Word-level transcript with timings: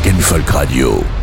Rock 0.00 0.06
and 0.06 0.24
Folk 0.24 0.54
Radio. 0.54 1.19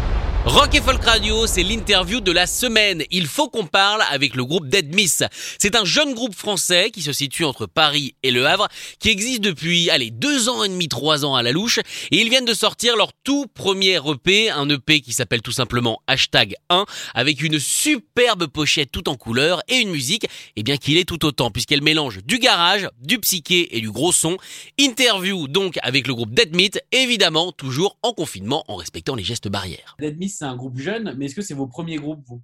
Rock 0.47 0.75
et 0.75 0.81
Folk 0.81 1.03
Radio, 1.03 1.45
c'est 1.45 1.61
l'interview 1.61 2.21
de 2.21 2.31
la 2.31 2.47
semaine. 2.47 3.03
Il 3.11 3.27
faut 3.27 3.49
qu'on 3.49 3.65
parle 3.65 4.01
avec 4.09 4.33
le 4.33 4.45
groupe 4.45 4.69
Dead 4.69 4.95
Miss. 4.95 5.23
C'est 5.59 5.75
un 5.75 5.83
jeune 5.83 6.13
groupe 6.13 6.33
français 6.33 6.89
qui 6.89 7.01
se 7.01 7.11
situe 7.11 7.43
entre 7.43 7.65
Paris 7.65 8.15
et 8.23 8.31
Le 8.31 8.47
Havre, 8.47 8.69
qui 8.99 9.09
existe 9.09 9.41
depuis, 9.41 9.89
allez, 9.89 10.09
deux 10.09 10.47
ans 10.47 10.63
et 10.63 10.69
demi, 10.69 10.87
trois 10.87 11.25
ans 11.25 11.35
à 11.35 11.43
la 11.43 11.51
louche, 11.51 11.79
et 12.11 12.21
ils 12.21 12.29
viennent 12.29 12.45
de 12.45 12.53
sortir 12.53 12.95
leur 12.95 13.11
tout 13.25 13.47
premier 13.53 13.97
EP, 13.97 14.49
un 14.49 14.69
EP 14.69 15.01
qui 15.01 15.11
s'appelle 15.11 15.41
tout 15.41 15.51
simplement 15.51 15.99
Hashtag 16.07 16.55
1, 16.69 16.85
avec 17.13 17.41
une 17.41 17.59
superbe 17.59 18.47
pochette 18.47 18.89
tout 18.89 19.09
en 19.09 19.15
couleur 19.15 19.61
et 19.67 19.75
une 19.75 19.89
musique, 19.89 20.27
et 20.55 20.63
bien 20.63 20.77
qu'il 20.77 20.95
est 20.95 21.03
tout 21.05 21.25
autant, 21.25 21.51
puisqu'elle 21.51 21.83
mélange 21.83 22.23
du 22.23 22.39
garage, 22.39 22.87
du 23.01 23.19
psyché 23.19 23.75
et 23.75 23.81
du 23.81 23.91
gros 23.91 24.13
son. 24.13 24.37
Interview 24.79 25.49
donc 25.49 25.77
avec 25.83 26.07
le 26.07 26.15
groupe 26.15 26.33
Dead 26.33 26.55
Meat, 26.55 26.79
évidemment 26.93 27.51
toujours 27.51 27.97
en 28.01 28.13
confinement, 28.13 28.63
en 28.69 28.77
respectant 28.77 29.13
les 29.13 29.25
gestes 29.25 29.49
barrières. 29.49 29.97
C'est 30.37 30.45
un 30.45 30.55
groupe 30.55 30.77
jeune, 30.77 31.15
mais 31.17 31.25
est-ce 31.25 31.35
que 31.35 31.41
c'est 31.41 31.55
vos 31.55 31.65
premiers 31.65 31.95
groupes, 31.95 32.23
vous? 32.27 32.43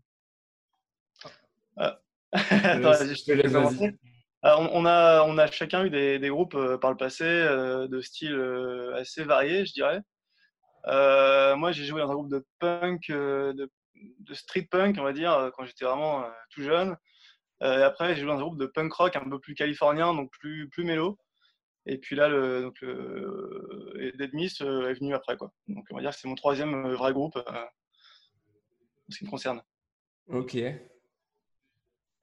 Attends, 1.77 2.89
vas-y, 2.89 3.15
je 3.15 3.23
te 3.23 3.31
laisse 3.31 3.51
commencer. 3.51 3.95
On, 4.41 4.67
on 4.73 4.85
a, 4.87 5.23
on 5.23 5.37
a 5.37 5.45
chacun 5.51 5.85
eu 5.85 5.91
des, 5.91 6.17
des 6.17 6.29
groupes 6.29 6.55
euh, 6.55 6.79
par 6.79 6.89
le 6.89 6.97
passé 6.97 7.23
euh, 7.23 7.87
de 7.87 8.01
style 8.01 8.33
euh, 8.33 8.95
assez 8.95 9.23
variés, 9.23 9.67
je 9.67 9.73
dirais. 9.73 10.01
Euh, 10.87 11.55
moi, 11.55 11.71
j'ai 11.71 11.85
joué 11.85 12.01
dans 12.01 12.09
un 12.09 12.15
groupe 12.15 12.31
de 12.31 12.43
punk, 12.57 13.11
euh, 13.11 13.53
de, 13.53 13.71
de 13.95 14.33
street 14.33 14.67
punk, 14.71 14.97
on 14.99 15.03
va 15.03 15.13
dire, 15.13 15.51
quand 15.55 15.63
j'étais 15.63 15.85
vraiment 15.85 16.23
euh, 16.23 16.29
tout 16.49 16.63
jeune. 16.63 16.97
Euh, 17.61 17.79
et 17.79 17.83
après, 17.83 18.15
j'ai 18.15 18.21
joué 18.21 18.31
dans 18.31 18.39
un 18.39 18.41
groupe 18.41 18.59
de 18.59 18.65
punk 18.65 18.91
rock 18.91 19.15
un 19.15 19.29
peu 19.29 19.39
plus 19.39 19.53
californien, 19.53 20.15
donc 20.15 20.31
plus, 20.31 20.67
plus 20.69 20.83
mélo. 20.83 21.19
Et 21.85 21.99
puis 21.99 22.15
là, 22.15 22.27
le, 22.27 22.63
donc 22.63 22.81
le, 22.81 24.11
Dead 24.17 24.33
Miss 24.33 24.61
est 24.61 24.93
venu 24.93 25.13
après. 25.13 25.37
Quoi. 25.37 25.51
Donc 25.67 25.85
on 25.91 25.95
va 25.95 26.01
dire 26.01 26.09
que 26.09 26.17
c'est 26.17 26.27
mon 26.27 26.35
troisième 26.35 26.91
vrai 26.93 27.13
groupe 27.13 27.37
euh, 27.37 27.65
ce 29.09 29.17
qui 29.19 29.25
me 29.25 29.29
concerne. 29.29 29.61
Ok. 30.29 30.57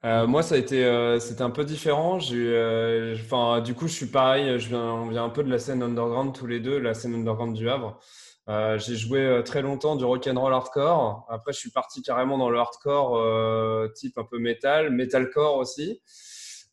Euh, 0.05 0.27
moi, 0.27 0.43
ça 0.43 0.55
a 0.55 0.59
été, 0.59 0.85
euh, 0.85 1.19
c'était 1.19 1.43
un 1.43 1.51
peu 1.51 1.65
différent. 1.65 2.19
Euh, 2.33 3.15
enfin, 3.17 3.61
du 3.61 3.75
coup, 3.75 3.87
je 3.87 3.93
suis 3.93 4.07
pareil. 4.07 4.59
Je 4.59 4.69
viens, 4.69 4.83
on 4.83 5.09
vient 5.09 5.25
un 5.25 5.29
peu 5.31 5.45
de 5.45 5.51
la 5.51 5.59
scène 5.59 5.83
underground 5.83 6.35
tous 6.35 6.47
les 6.47 6.61
deux, 6.61 6.79
la 6.79 6.95
scène 6.95 7.15
underground 7.15 7.55
du 7.55 7.69
Havre. 7.69 8.01
J'ai 8.79 8.97
joué 8.97 9.43
très 9.45 9.63
longtemps 9.63 9.95
du 9.95 10.05
rock 10.05 10.27
and 10.27 10.41
roll 10.41 10.53
hardcore. 10.53 11.25
Après, 11.29 11.53
je 11.53 11.59
suis 11.59 11.71
parti 11.71 12.03
carrément 12.03 12.37
dans 12.37 12.51
le 12.51 12.59
hardcore 12.59 13.93
type 13.95 14.19
un 14.19 14.25
peu 14.25 14.39
metal, 14.39 14.91
metalcore 14.91 15.57
aussi. 15.57 16.03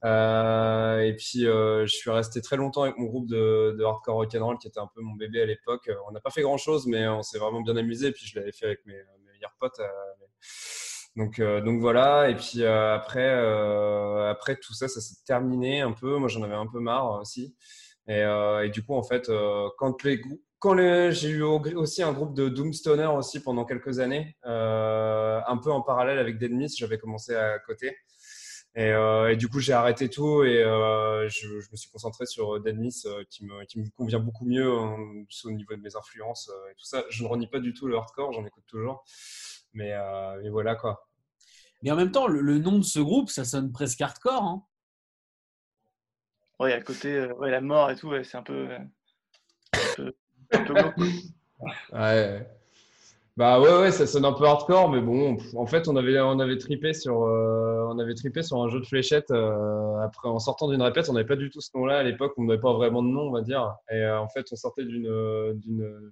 Et 0.04 1.16
puis, 1.18 1.42
je 1.42 1.86
suis 1.88 2.10
resté 2.10 2.42
très 2.42 2.58
longtemps 2.58 2.84
avec 2.84 2.98
mon 2.98 3.06
groupe 3.06 3.28
de, 3.28 3.76
de 3.78 3.84
hardcore 3.84 4.16
rock 4.16 4.34
and 4.36 4.46
roll 4.46 4.58
qui 4.58 4.68
était 4.68 4.80
un 4.80 4.90
peu 4.96 5.02
mon 5.02 5.14
bébé 5.14 5.42
à 5.42 5.46
l'époque. 5.46 5.92
On 6.08 6.12
n'a 6.12 6.20
pas 6.20 6.32
fait 6.32 6.42
grand 6.42 6.58
chose, 6.58 6.88
mais 6.88 7.08
on 7.08 7.22
s'est 7.22 7.38
vraiment 7.38 7.62
bien 7.62 7.78
amusé. 7.78 8.12
Puis, 8.12 8.26
je 8.26 8.40
l'avais 8.40 8.54
fait 8.54 8.66
avec 8.66 8.84
mes 8.88 9.00
potes. 9.60 9.80
euh, 9.80 9.88
donc, 11.16 11.40
euh, 11.40 11.62
donc 11.62 11.80
voilà. 11.82 12.30
Et 12.30 12.36
puis 12.36 12.64
euh, 12.64 12.96
après, 12.96 13.28
après 14.30 14.56
tout 14.58 14.74
ça, 14.74 14.88
ça 14.88 15.02
s'est 15.02 15.16
terminé 15.26 15.82
un 15.82 15.92
peu. 15.94 16.18
Moi, 16.18 16.30
j'en 16.30 16.44
avais 16.44 16.54
un 16.56 16.68
peu 16.68 16.80
marre 16.80 17.20
aussi. 17.22 17.56
Et, 18.10 18.24
du 18.72 18.84
coup, 18.86 18.96
en 18.96 19.04
fait, 19.04 19.30
quand 19.78 20.74
les 20.74 21.12
j'ai 21.12 21.30
eu 21.30 21.42
au- 21.44 21.60
aussi 21.76 22.04
un 22.04 22.14
groupe 22.14 22.34
de 22.36 22.50
Doomstoner 22.50 23.08
aussi 23.08 23.42
pendant 23.42 23.66
quelques 23.66 24.00
années, 24.00 24.36
un 24.44 25.58
peu 25.64 25.72
en 25.72 25.82
parallèle 25.82 26.20
avec 26.20 26.38
Dead 26.38 26.52
Miss, 26.52 26.78
j'avais 26.78 26.98
commencé 26.98 27.36
à 27.36 27.60
côté. 27.60 27.96
Et, 28.78 28.92
euh, 28.92 29.32
et 29.32 29.36
du 29.38 29.50
coup, 29.50 29.60
j'ai 29.60 29.74
arrêté 29.74 30.08
tout 30.08 30.44
et 30.44 30.64
euh, 30.64 31.28
je, 31.30 31.60
je 31.60 31.72
me 31.72 31.76
suis 31.76 31.90
concentré 31.90 32.28
sur 32.28 32.60
Dead 32.62 32.78
Miss 32.78 33.08
euh, 33.08 33.24
qui 33.28 33.44
me, 33.44 33.66
qui 33.66 33.80
me 33.80 33.90
convient 33.90 34.20
beaucoup 34.20 34.46
mieux 34.46 34.72
hein, 34.72 34.96
au 35.46 35.52
niveau 35.52 35.76
de 35.76 35.82
mes 35.82 35.96
influences 35.96 36.52
euh, 36.54 36.70
et 36.70 36.76
tout 36.76 36.86
ça. 36.86 37.04
Je 37.10 37.24
ne 37.24 37.28
renie 37.28 37.48
pas 37.48 37.60
du 37.60 37.74
tout 37.74 37.88
le 37.88 37.98
hardcore, 37.98 38.34
j'en 38.34 38.46
écoute 38.46 38.66
toujours. 38.68 39.04
Mais, 39.74 39.94
euh, 39.94 40.40
mais 40.44 40.50
voilà 40.50 40.76
quoi. 40.76 41.10
Mais 41.82 41.90
en 41.90 41.96
même 41.96 42.12
temps, 42.12 42.28
le, 42.28 42.40
le 42.40 42.60
nom 42.60 42.78
de 42.78 42.84
ce 42.84 43.00
groupe, 43.00 43.30
ça 43.32 43.46
sonne 43.46 43.72
presque 43.72 44.00
hardcore. 44.00 44.44
Hein 44.44 44.64
Ouais, 46.60 46.74
à 46.74 46.82
côté, 46.82 47.16
euh, 47.16 47.34
ouais, 47.34 47.50
la 47.50 47.62
mort 47.62 47.90
et 47.90 47.96
tout, 47.96 48.10
ouais, 48.10 48.24
c'est 48.24 48.38
un 48.38 48.44
peu, 48.44 48.70
euh, 48.70 48.80
un 49.74 49.96
peu, 49.96 50.14
un 50.52 50.64
peu. 50.92 51.06
Ouais. 51.94 52.48
Bah 53.38 53.60
ouais, 53.62 53.70
ouais, 53.82 53.92
ça 53.92 54.08
sonne 54.08 54.26
un 54.26 54.34
peu 54.34 54.46
hardcore, 54.46 54.90
mais 54.90 55.00
bon, 55.00 55.38
en 55.56 55.68
fait, 55.68 55.88
on 55.88 55.96
avait, 55.96 56.20
on 56.20 56.40
avait 56.40 56.58
tripé 56.58 56.94
sur, 56.94 57.22
euh, 57.22 57.86
on 57.88 58.00
avait 58.00 58.16
sur 58.42 58.64
un 58.64 58.68
jeu 58.68 58.80
de 58.80 58.86
fléchettes. 58.86 59.30
euh, 59.30 60.00
après, 60.02 60.28
en 60.28 60.40
sortant 60.40 60.68
d'une 60.68 60.82
répète, 60.82 61.08
on 61.08 61.14
n'avait 61.14 61.28
pas 61.28 61.36
du 61.36 61.52
tout 61.52 61.62
ce 61.62 61.70
nom-là 61.76 62.00
à 62.00 62.04
l'époque, 62.04 62.34
on 62.38 62.46
n'avait 62.46 62.60
pas 62.60 62.74
vraiment 62.74 63.04
de 63.04 63.10
nom, 63.10 63.28
on 63.28 63.32
va 63.32 63.42
dire. 63.42 63.76
Et 63.92 63.96
euh, 63.98 64.20
en 64.20 64.28
fait, 64.28 64.48
on 64.52 64.56
sortait 64.56 64.86
d'une, 64.86 65.54
d'une, 65.54 66.12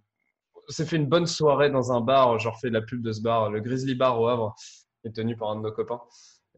s'est 0.69 0.85
fait 0.85 0.97
une 0.97 1.07
bonne 1.07 1.25
soirée 1.25 1.71
dans 1.71 1.91
un 1.91 1.99
bar. 1.99 2.37
Genre, 2.37 2.59
fait 2.59 2.69
de 2.69 2.75
la 2.75 2.83
pub 2.83 3.01
de 3.01 3.11
ce 3.11 3.21
bar, 3.23 3.49
le 3.49 3.59
Grizzly 3.59 3.95
Bar 3.95 4.21
au 4.21 4.27
Havre, 4.27 4.55
est 5.03 5.15
tenu 5.15 5.35
par 5.35 5.49
un 5.49 5.55
de 5.55 5.61
nos 5.61 5.71
copains. 5.71 6.01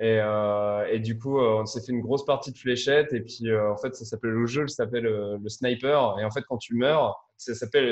Et, 0.02 0.20
et 0.92 1.00
du 1.00 1.18
coup, 1.18 1.40
on 1.40 1.66
s'est 1.66 1.82
fait 1.82 1.94
une 1.94 2.02
grosse 2.02 2.26
partie 2.26 2.52
de 2.52 2.58
fléchettes. 2.58 3.14
Et 3.14 3.22
puis, 3.22 3.56
en 3.58 3.78
fait, 3.78 3.96
ça 3.96 4.04
s'appelle 4.04 4.32
le 4.32 4.46
jeu, 4.46 4.68
ça 4.68 4.84
s'appelle 4.84 5.04
le 5.42 5.50
sniper. 5.50 6.20
Et 6.20 6.26
en 6.26 6.32
fait, 6.32 6.44
quand 6.44 6.58
tu 6.58 6.76
meurs, 6.76 7.27
ça 7.38 7.56
s'appelle, 7.56 7.92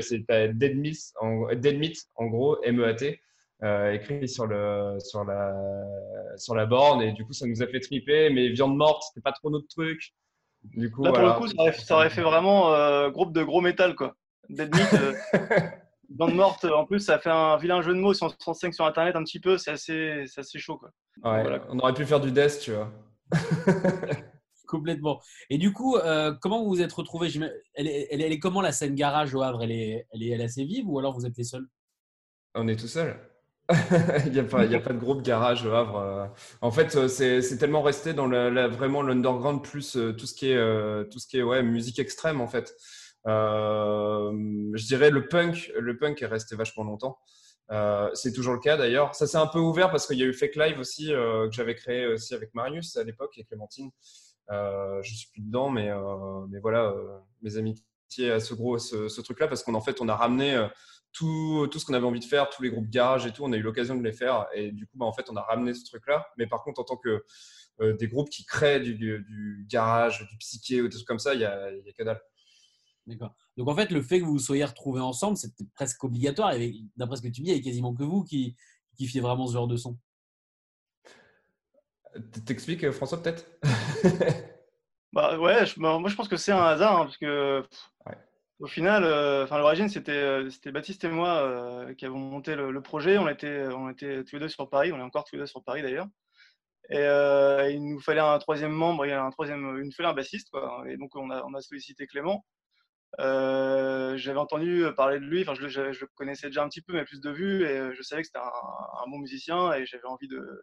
Dead 0.58 0.78
Meat, 0.78 0.98
en, 1.22 1.54
Dead 1.54 1.78
Meat, 1.78 1.98
en 2.16 2.26
gros, 2.28 2.62
M-E-A-T, 2.64 3.20
euh, 3.64 3.94
écrit 3.94 4.28
sur 4.28 4.48
le, 4.48 4.98
sur 5.00 5.24
la, 5.24 5.54
sur 6.38 6.56
la 6.56 6.66
borne. 6.66 7.02
Et 7.02 7.14
du 7.14 7.26
coup, 7.26 7.34
ça 7.34 7.46
nous 7.48 7.62
a 7.64 7.68
fait 7.68 7.80
triper. 7.80 8.30
Mais 8.30 8.50
viande 8.50 8.76
morte, 8.76 9.04
c'était 9.08 9.22
pas 9.22 9.32
trop 9.32 9.50
notre 9.50 9.68
truc. 9.68 10.14
Du 10.64 10.92
coup, 10.92 11.04
Là, 11.04 11.12
pour 11.12 11.20
voilà. 11.20 11.36
le 11.36 11.40
coup, 11.40 11.48
ça 11.48 11.54
aurait, 11.60 11.74
ça 11.74 11.96
aurait 11.96 12.10
fait 12.10 12.22
vraiment 12.22 12.74
euh, 12.74 13.10
groupe 13.10 13.34
de 13.34 13.44
gros 13.44 13.62
métal, 13.62 13.96
quoi. 13.96 14.16
Dead 14.50 14.76
Meat, 14.76 14.94
euh, 14.94 15.14
bande 16.10 16.36
morte. 16.36 16.66
En 16.66 16.86
plus, 16.86 17.00
ça 17.00 17.20
fait 17.20 17.30
un 17.30 17.58
vilain 17.58 17.82
jeu 17.82 17.94
de 17.94 18.00
mots. 18.00 18.14
Si 18.14 18.24
on 18.24 18.30
se 18.30 18.36
renseigne 18.44 18.72
sur 18.74 18.86
Internet 18.86 19.16
un 19.16 19.24
petit 19.24 19.40
peu, 19.40 19.58
c'est 19.58 19.72
assez, 19.72 20.24
c'est 20.28 20.42
assez 20.42 20.60
chaud, 20.60 20.78
quoi. 20.78 20.90
Ouais, 21.24 21.42
Voilà. 21.42 21.62
On 21.70 21.80
aurait 21.80 21.94
pu 21.94 22.06
faire 22.06 22.20
du 22.20 22.32
death, 22.32 22.60
tu 22.62 22.72
vois. 22.72 22.92
Complètement. 24.68 25.22
Et 25.50 25.58
du 25.58 25.72
coup, 25.74 25.98
euh, 25.98 26.34
comment 26.42 26.64
vous 26.64 26.70
vous 26.70 26.81
êtes 26.81 26.94
retrouvés? 26.94 27.30
Elle 27.76 27.88
est, 27.88 28.40
comment 28.40 28.62
la 28.62 28.72
scène 28.72 28.96
garage 28.96 29.34
au 29.34 29.42
Havre? 29.42 29.64
Elle 29.64 29.72
est, 29.72 30.08
elle 30.14 30.24
est, 30.24 30.44
assez 30.44 30.64
vive 30.64 30.90
ou 30.90 31.00
alors 31.00 31.14
vous 31.14 31.26
êtes 31.26 31.38
les 31.38 31.44
seuls? 31.44 31.68
On 32.56 32.68
est 32.68 32.76
tout 32.76 32.88
seul. 32.88 33.18
Il 34.26 34.31
n'y 34.31 34.40
a, 34.40 34.44
pas- 34.44 34.68
de 34.68 35.00
groupe 35.00 35.24
garage 35.24 35.66
au 35.66 35.74
Havre. 35.74 35.98
euh. 35.98 36.28
En 36.62 36.72
fait, 36.72 36.96
euh, 36.96 37.08
c'est 37.08 37.58
tellement 37.58 37.81
resté 37.81 38.14
dans 38.14 38.28
la, 38.28 38.68
vraiment 38.68 39.02
l'underground 39.02 39.64
plus 39.64 39.98
tout 40.18 40.26
ce 40.26 40.34
qui 40.34 40.52
est, 40.52 41.09
tout 41.09 41.20
ce 41.20 41.28
qui 41.28 41.38
est 41.38 41.44
ouais, 41.44 41.64
musique 41.64 42.00
extrême, 42.00 42.42
en 42.42 42.47
fait. 42.47 42.76
Je 43.26 44.86
dirais 44.86 45.09
le 45.09 45.28
punk, 45.28 45.72
le 45.80 45.97
punk 45.97 46.22
est 46.22 46.28
resté 46.28 46.56
vachement 46.56 46.84
longtemps. 46.84 47.18
C'est 48.14 48.34
toujours 48.34 48.53
le 48.53 48.59
cas 48.59 48.78
d'ailleurs. 48.78 49.16
Ça 49.16 49.26
s'est 49.26 49.38
un 49.38 49.47
peu 49.47 49.59
ouvert 49.59 49.90
parce 49.90 50.06
qu'il 50.06 50.20
y 50.20 50.24
a 50.24 50.28
eu 50.28 50.34
Fake 50.34 50.56
Live 50.56 50.80
aussi 50.80 51.08
que 51.08 51.50
j'avais 51.52 51.74
créé 51.74 52.06
aussi 52.06 52.36
avec 52.36 52.53
Marius 52.53 52.96
à 52.97 53.03
l'époque 53.03 53.36
et 53.38 53.44
Clémentine. 53.44 53.90
Euh, 54.52 55.02
je 55.02 55.16
suis 55.16 55.30
plus 55.30 55.42
dedans, 55.42 55.70
mais, 55.70 55.90
euh, 55.90 56.46
mais 56.50 56.60
voilà, 56.60 56.86
euh, 56.86 57.18
mes 57.42 57.58
amitiés 57.58 58.32
à 58.32 58.40
ce 58.40 58.53
gros, 58.53 58.78
ce, 58.78 59.22
truc-là, 59.22 59.47
parce 59.47 59.64
qu'en 59.64 59.74
en 59.74 59.82
fait, 59.82 60.02
on 60.02 60.08
a 60.08 60.16
ramené 60.16 60.53
euh, 60.53 60.68
tout, 61.12 61.68
tout 61.72 61.80
ce 61.80 61.86
qu'on 61.86 61.94
avait 61.94 62.06
envie 62.06 62.20
de 62.20 62.26
faire, 62.26 62.50
tous 62.50 62.62
les 62.62 62.70
groupes 62.70 62.90
garage 62.90 63.26
et 63.26 63.32
tout, 63.32 63.44
on 63.44 63.52
a 63.53 63.58
eu 63.58 63.62
l'occasion 63.62 63.96
de 63.96 64.03
les 64.03 64.14
faire. 64.14 64.47
Et 64.53 64.72
du 64.72 64.86
coup, 64.86 64.97
bah, 64.97 65.06
en 65.06 65.14
fait, 65.14 65.30
on 65.30 65.36
a 65.36 65.42
ramené 65.42 65.74
ce 65.74 65.86
truc-là. 65.86 66.28
Mais 66.38 66.47
par 66.47 66.64
contre, 66.64 66.82
en 66.82 66.84
tant 66.84 66.97
que 66.97 67.24
des 68.00 68.08
groupes 68.08 68.30
qui 68.30 68.46
créent 68.46 68.80
du, 68.80 68.96
du, 68.96 69.66
garage, 69.70 70.26
du 70.30 70.38
psyché 70.38 70.82
ou 70.82 70.88
des 70.88 70.96
trucs 70.96 71.08
comme 71.08 71.20
ça, 71.20 71.34
il 71.34 71.41
y 71.41 71.46
a, 71.46 71.72
y 71.72 71.90
a 71.90 71.94
que 71.94 72.03
dalle. 72.03 72.22
D'accord. 73.06 73.36
Donc 73.58 73.68
en 73.68 73.76
fait, 73.76 73.91
le 73.91 74.02
fait 74.02 74.20
que 74.20 74.26
vous 74.26 74.40
soyez 74.40 74.64
retrouvés 74.64 75.02
ensemble, 75.02 75.38
c'était 75.38 75.66
presque 75.76 76.03
obligatoire. 76.03 76.53
D'après 76.96 77.18
ce 77.18 77.22
que 77.22 77.28
tu 77.28 77.41
dis, 77.41 77.52
il 77.52 77.53
n'y 77.53 77.59
a 77.59 77.64
quasiment 77.64 77.94
que 77.94 78.03
vous 78.03 78.24
qui, 78.24 78.56
qui 78.96 79.06
kiffiez 79.06 79.22
vraiment 79.22 79.48
ce 79.48 79.53
genre 79.53 79.68
de 79.68 79.78
son. 79.78 79.98
T'expliques, 82.46 82.84
euh, 82.84 82.91
François, 82.91 83.22
peut-être? 83.22 83.46
Bah 85.14 85.38
ouais, 85.40 85.66
je- 85.66 85.79
bah, 85.79 85.97
moi 86.00 86.09
je 86.09 86.16
pense 86.16 86.28
que 86.28 86.35
c'est 86.38 86.52
un 86.52 86.62
hasard, 86.64 86.97
hein, 87.00 87.06
parce 87.06 87.17
que 87.17 87.64
Ouais. 88.06 88.17
au 88.59 88.67
final, 88.67 89.03
euh, 89.06 89.46
enfin 89.46 89.58
l'origine 89.58 89.88
c'était 89.90 90.12
euh, 90.12 90.50
c'était 90.50 90.72
Baptiste 90.73 91.03
et 91.06 91.09
moi 91.09 91.38
euh, 91.41 91.94
qui 91.96 92.06
avons 92.06 92.20
monté 92.20 92.56
le, 92.56 92.72
le 92.72 92.82
projet. 92.82 93.17
On 93.17 93.29
était 93.29 93.66
on 93.73 93.90
était 93.90 94.23
tous 94.26 94.35
les 94.35 94.41
deux 94.41 94.50
sur 94.50 94.70
Paris, 94.70 94.91
on 94.91 94.97
est 95.00 95.02
encore 95.02 95.23
tous 95.23 95.35
les 95.35 95.41
deux 95.41 95.46
sur 95.47 95.64
Paris 95.64 95.82
d'ailleurs. 95.84 96.08
Et 96.90 96.97
euh, 97.00 97.70
il 97.72 97.84
nous 97.88 98.00
fallait 98.02 98.22
un 98.22 98.38
troisième 98.40 98.72
membre, 98.72 99.06
et 99.06 99.14
un 99.14 99.29
troisième, 99.32 99.78
il 99.79 99.85
nous 99.85 99.91
fallait 99.91 100.09
un 100.09 100.14
bassiste. 100.14 100.50
Quoi. 100.52 100.84
Et 100.88 100.97
donc, 100.97 101.16
on 101.16 101.32
a, 101.32 101.44
on 101.44 101.53
a 101.56 101.62
sollicité 101.62 102.08
Clément. 102.08 102.46
J'avais 103.20 104.38
entendu 104.40 104.85
parler 104.96 105.20
de 105.20 105.26
lui, 105.26 105.41
enfin, 105.41 105.56
je, 105.56 105.67
je, 105.67 105.91
je, 105.94 106.06
connaissais 106.16 106.47
déjà 106.47 106.64
un 106.64 106.70
petit 106.70 106.82
peu, 106.82 106.94
mais 106.94 107.06
plus 107.06 107.22
de 107.22 107.32
vue, 107.32 107.66
et 107.66 107.94
je 107.96 108.02
savais 108.03 108.22
que 108.22 108.28
c'était 108.28 108.40
un, 108.40 108.44
un, 108.44 109.09
bon 109.09 109.17
musicien, 109.20 109.73
et 109.73 109.85
j'avais 109.85 110.06
envie 110.06 110.28
de, 110.28 110.62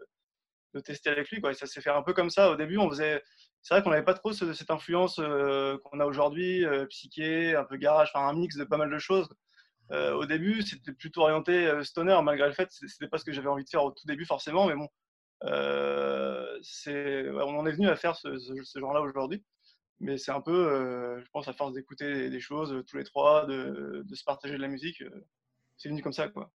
de, 0.75 0.81
tester 0.81 1.11
avec 1.11 1.31
lui. 1.31 1.41
Quoi. 1.41 1.53
Et 1.53 1.55
ça 1.55 1.67
s'est 1.67 1.81
fait 1.81 1.91
un 1.91 2.03
peu 2.03 2.13
comme 2.13 2.31
ça. 2.31 2.51
Au 2.51 2.57
début, 2.57 2.79
on 2.79 2.89
faisait. 2.91 3.23
C'est 3.63 3.75
vrai 3.75 3.83
qu'on 3.83 3.91
n'avait 3.91 4.05
pas 4.05 4.15
trop 4.15 4.33
ce, 4.33 4.53
cette 4.53 4.71
influence 4.71 5.21
euh, 5.21 5.79
qu'on 5.85 6.01
a 6.01 6.05
aujourd'hui, 6.05 6.65
euh, 6.65 6.87
psyché, 6.87 7.55
un 7.55 7.65
peu 7.65 7.77
garage, 7.77 8.11
enfin 8.13 8.27
un 8.27 8.33
mix 8.33 8.57
de 8.57 8.65
pas 8.65 8.77
mal 8.77 8.91
de 8.91 8.99
choses. 8.99 9.29
Euh, 9.93 10.15
au 10.15 10.27
début, 10.27 10.63
c'était 10.63 10.93
plutôt 10.93 11.23
orienté 11.23 11.71
stoner, 11.85 12.19
malgré 12.23 12.49
le 12.49 12.55
fait, 12.55 12.69
c'était 12.71 13.09
pas 13.09 13.19
ce 13.19 13.25
que 13.25 13.33
j'avais 13.33 13.49
envie 13.49 13.65
de 13.65 13.69
faire 13.69 13.85
au 13.85 13.91
tout 13.91 14.07
début 14.07 14.25
forcément, 14.25 14.67
mais 14.67 14.75
bon, 14.75 14.89
euh, 15.45 16.59
ouais, 16.87 17.43
on 17.43 17.59
en 17.59 17.67
est 17.67 17.73
venu 17.73 17.89
à 17.89 17.97
faire 17.97 18.17
ce, 18.17 18.39
ce, 18.39 18.79
genre-là 18.79 19.01
aujourd'hui. 19.01 19.45
Mais 20.01 20.19
c'est 20.19 20.33
un 20.33 20.41
peu, 20.41 20.53
euh, 20.53 21.21
je 21.21 21.31
pense, 21.31 21.47
à 21.47 21.53
force 21.53 21.75
d'écouter 21.75 22.31
des, 22.31 22.41
choses 22.41 22.83
tous 22.89 22.97
les 22.97 23.05
trois, 23.05 23.47
de, 23.47 24.03
de, 24.05 24.15
se 24.15 24.25
partager 24.25 24.55
de 24.55 24.61
la 24.61 24.69
musique, 24.69 25.03
c'est 25.77 25.89
venu 25.89 26.03
comme 26.03 26.13
ça. 26.13 26.29
quoi. 26.29 26.51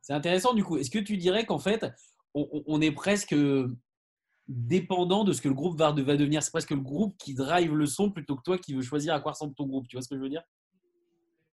C'est 0.00 0.12
intéressant 0.12 0.54
du 0.54 0.64
coup. 0.64 0.78
Est-ce 0.78 0.90
que 0.90 0.98
tu 0.98 1.16
dirais 1.16 1.44
qu'en 1.44 1.58
fait, 1.58 1.84
on, 2.66 2.80
est 2.80 2.92
presque 2.92 3.34
dépendant 4.48 5.24
de 5.24 5.32
ce 5.32 5.40
que 5.40 5.48
le 5.48 5.54
groupe 5.54 5.78
va, 5.78 5.92
devenir 5.92 6.42
C'est 6.42 6.50
presque 6.50 6.70
le 6.70 6.80
groupe 6.80 7.16
qui 7.18 7.34
drive 7.34 7.74
le 7.74 7.86
son 7.86 8.10
plutôt 8.10 8.36
que 8.36 8.42
toi 8.42 8.58
qui 8.58 8.74
veux 8.74 8.82
choisir 8.82 9.14
à 9.14 9.20
quoi 9.20 9.32
ressemble 9.32 9.54
ton 9.54 9.66
groupe. 9.66 9.88
Tu 9.88 9.96
vois 9.96 10.02
ce 10.02 10.08
que 10.08 10.16
je 10.16 10.20
veux 10.20 10.28
dire? 10.28 10.42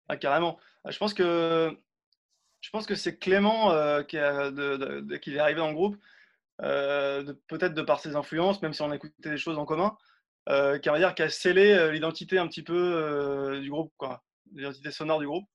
Ah, 0.09 0.17
Carrément. 0.17 0.59
Je 0.89 0.99
pense 0.99 1.15
que 1.15 1.77
je 2.61 2.71
pense 2.71 2.87
que 2.87 2.95
c'est 2.95 3.19
Clément 3.19 3.73
euh, 3.73 4.03
qui, 4.03 4.17
est 4.17 5.39
arrivé 5.39 5.59
dans 5.59 5.69
le 5.69 5.75
groupe, 5.75 5.97
euh, 6.63 7.35
peut-être 7.49 7.75
de 7.75 7.83
par 7.83 8.01
ses 8.01 8.15
influences, 8.15 8.63
même 8.63 8.73
si 8.73 8.83
on 8.83 8.93
écoutait 8.93 9.31
des 9.31 9.37
choses 9.37 9.59
en 9.59 9.65
commun, 9.65 9.97
euh, 10.49 10.79
qui, 10.79 10.89
a 10.89 11.29
scellé 11.29 11.73
euh, 11.73 11.91
l'identité 11.91 12.39
un 12.39 12.47
petit 12.47 12.63
peu 12.63 12.75
euh, 12.75 13.61
du 13.61 13.71
groupe, 13.71 13.93
l'identité 14.55 14.91
sonore 14.91 15.19
du 15.19 15.27
groupe. 15.27 15.47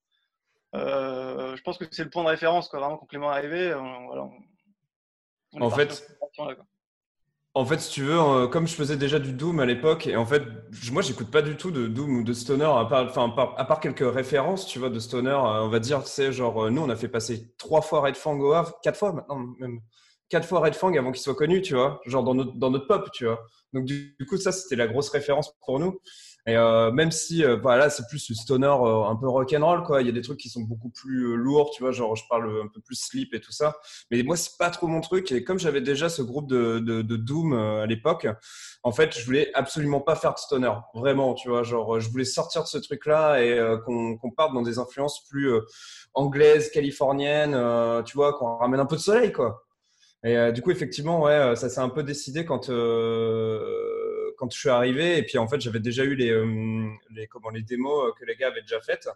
Euh, 0.76 1.56
je 1.56 1.62
pense 1.64 1.78
que 1.78 1.86
c'est 1.92 2.04
le 2.04 2.10
point 2.10 2.24
de 2.24 2.30
référence, 2.30 2.68
quoi, 2.68 2.80
vraiment, 2.80 2.98
quand 2.98 3.06
Clément 3.06 3.32
est 3.32 3.38
arrivé. 3.38 3.74
On 5.54 5.62
en 5.62 5.70
fait, 5.70 6.08
en 7.54 7.66
fait, 7.66 7.80
si 7.80 7.92
tu 7.92 8.04
veux, 8.04 8.20
euh, 8.20 8.48
comme 8.48 8.68
je 8.68 8.76
faisais 8.76 8.98
déjà 8.98 9.18
du 9.18 9.32
Doom 9.34 9.60
à 9.60 9.66
l'époque, 9.66 10.06
et 10.06 10.16
en 10.16 10.26
fait, 10.26 10.44
moi, 10.92 11.02
j'écoute 11.02 11.32
pas 11.32 11.42
du 11.42 11.58
tout 11.58 11.72
de 11.72 11.88
Doom 11.88 12.18
ou 12.18 12.24
de 12.24 12.34
Stoner, 12.34 12.66
à 12.66 12.86
part, 12.86 13.08
enfin, 13.10 13.34
à 13.58 13.66
part 13.66 13.80
quelques 13.80 14.14
références, 14.14 14.68
tu 14.68 14.78
vois, 14.78 14.90
de 14.90 15.00
Stoner, 15.00 15.30
euh, 15.30 15.64
on 15.64 15.70
va 15.70 15.80
dire, 15.80 16.04
tu 16.04 16.10
sais, 16.10 16.32
genre, 16.32 16.70
nous, 16.70 16.82
on 16.82 16.90
a 16.90 16.96
fait 16.96 17.08
passer 17.08 17.56
trois 17.58 17.82
fois 17.82 18.02
Red 18.02 18.16
Fang 18.16 18.38
au 18.40 18.54
Havre, 18.54 18.80
quatre 18.84 18.98
fois 18.98 19.12
maintenant, 19.12 19.40
même 19.60 19.80
quatre 20.30 20.48
fois 20.48 20.60
Red 20.60 20.76
Fang 20.76 20.94
avant 20.96 21.12
qu'il 21.12 21.22
soit 21.22 21.36
connu, 21.36 21.62
tu 21.62 21.74
vois, 21.74 22.02
genre 22.06 22.24
dans 22.24 22.34
notre, 22.34 22.56
dans 22.58 22.70
notre 22.70 22.88
pop, 22.88 23.10
tu 23.14 23.26
vois. 23.26 23.40
Donc, 23.74 23.86
du, 23.86 24.16
coup, 24.28 24.38
ça, 24.38 24.52
c'était 24.52 24.76
la 24.76 24.88
grosse 24.88 25.10
référence 25.10 25.54
pour 25.66 25.80
nous. 25.80 26.00
Et 26.48 26.56
euh, 26.56 26.92
même 26.92 27.12
si, 27.12 27.44
euh, 27.44 27.58
voilà, 27.58 27.90
c'est 27.90 28.08
plus 28.08 28.30
le 28.30 28.36
stoner 28.36 28.68
euh, 28.68 29.04
un 29.04 29.18
peu 29.18 29.28
rock'n'roll, 29.28 29.84
quoi. 29.84 30.02
Il 30.02 30.08
y 30.08 30.10
a 30.10 30.14
des 30.14 30.22
trucs 30.22 30.40
qui 30.40 30.48
sont 30.48 30.62
beaucoup 30.62 30.90
plus 30.90 31.34
euh, 31.34 31.36
lourds, 31.36 31.72
tu 31.72 31.84
vois, 31.84 31.92
genre 31.92 32.16
je 32.16 32.24
parle 32.30 32.62
un 32.64 32.68
peu 32.74 32.80
plus 32.80 32.96
sleep 32.96 33.34
et 33.34 33.42
tout 33.42 33.52
ça. 33.52 33.76
Mais 34.12 34.24
moi, 34.24 34.38
c'est 34.38 34.58
pas 34.58 34.70
trop 34.70 34.88
mon 34.88 35.02
truc. 35.02 35.30
Et 35.34 35.44
comme 35.44 35.60
j'avais 35.60 35.82
déjà 35.82 36.08
ce 36.08 36.22
groupe 36.22 36.48
de, 36.48 36.80
de, 36.80 37.02
de 37.02 37.16
Doom 37.18 37.52
à 37.54 37.86
l'époque, 37.86 38.28
en 38.84 38.94
fait, 38.94 39.18
je 39.18 39.26
voulais 39.26 39.52
absolument 39.56 40.00
pas 40.00 40.16
faire 40.16 40.34
de 40.34 40.40
stoner, 40.40 40.72
vraiment, 40.94 41.34
tu 41.34 41.50
vois. 41.50 41.64
Genre, 41.64 42.00
je 42.00 42.10
voulais 42.10 42.24
sortir 42.24 42.64
de 42.64 42.68
ce 42.68 42.78
truc-là 42.78 43.44
et 43.44 43.78
qu'on 43.86 44.18
qu 44.18 44.34
parte 44.36 44.54
dans 44.54 44.62
des 44.62 44.80
influences 44.80 45.26
plus 45.28 45.52
anglaises, 46.14 46.70
californiennes, 46.72 47.60
tu 48.06 48.16
vois, 48.16 48.34
qu'on 48.34 48.56
ramène 48.56 48.80
un 48.80 48.86
peu 48.86 48.96
de 48.96 49.02
soleil, 49.02 49.34
quoi. 49.34 49.67
Et 50.24 50.52
du 50.52 50.62
coup, 50.62 50.72
effectivement, 50.72 51.22
ouais, 51.22 51.56
ça 51.56 51.70
s'est 51.70 51.80
un 51.80 51.90
peu 51.90 52.04
décidé 52.04 52.44
quand 52.46 52.70
quand 54.38 54.52
je 54.52 54.58
suis 54.58 54.70
arrivé, 54.70 55.18
et 55.18 55.24
puis 55.24 55.38
en 55.38 55.48
fait, 55.48 55.60
j'avais 55.60 55.80
déjà 55.80 56.04
eu 56.04 56.16
les, 56.16 56.30
euh, 56.30 56.90
comment, 57.30 57.50
les 57.50 57.64
démos 57.64 58.14
que 58.18 58.24
les 58.24 58.36
gars 58.36 58.48
avaient 58.48 58.62
déjà 58.62 58.80
faites, 58.80 59.10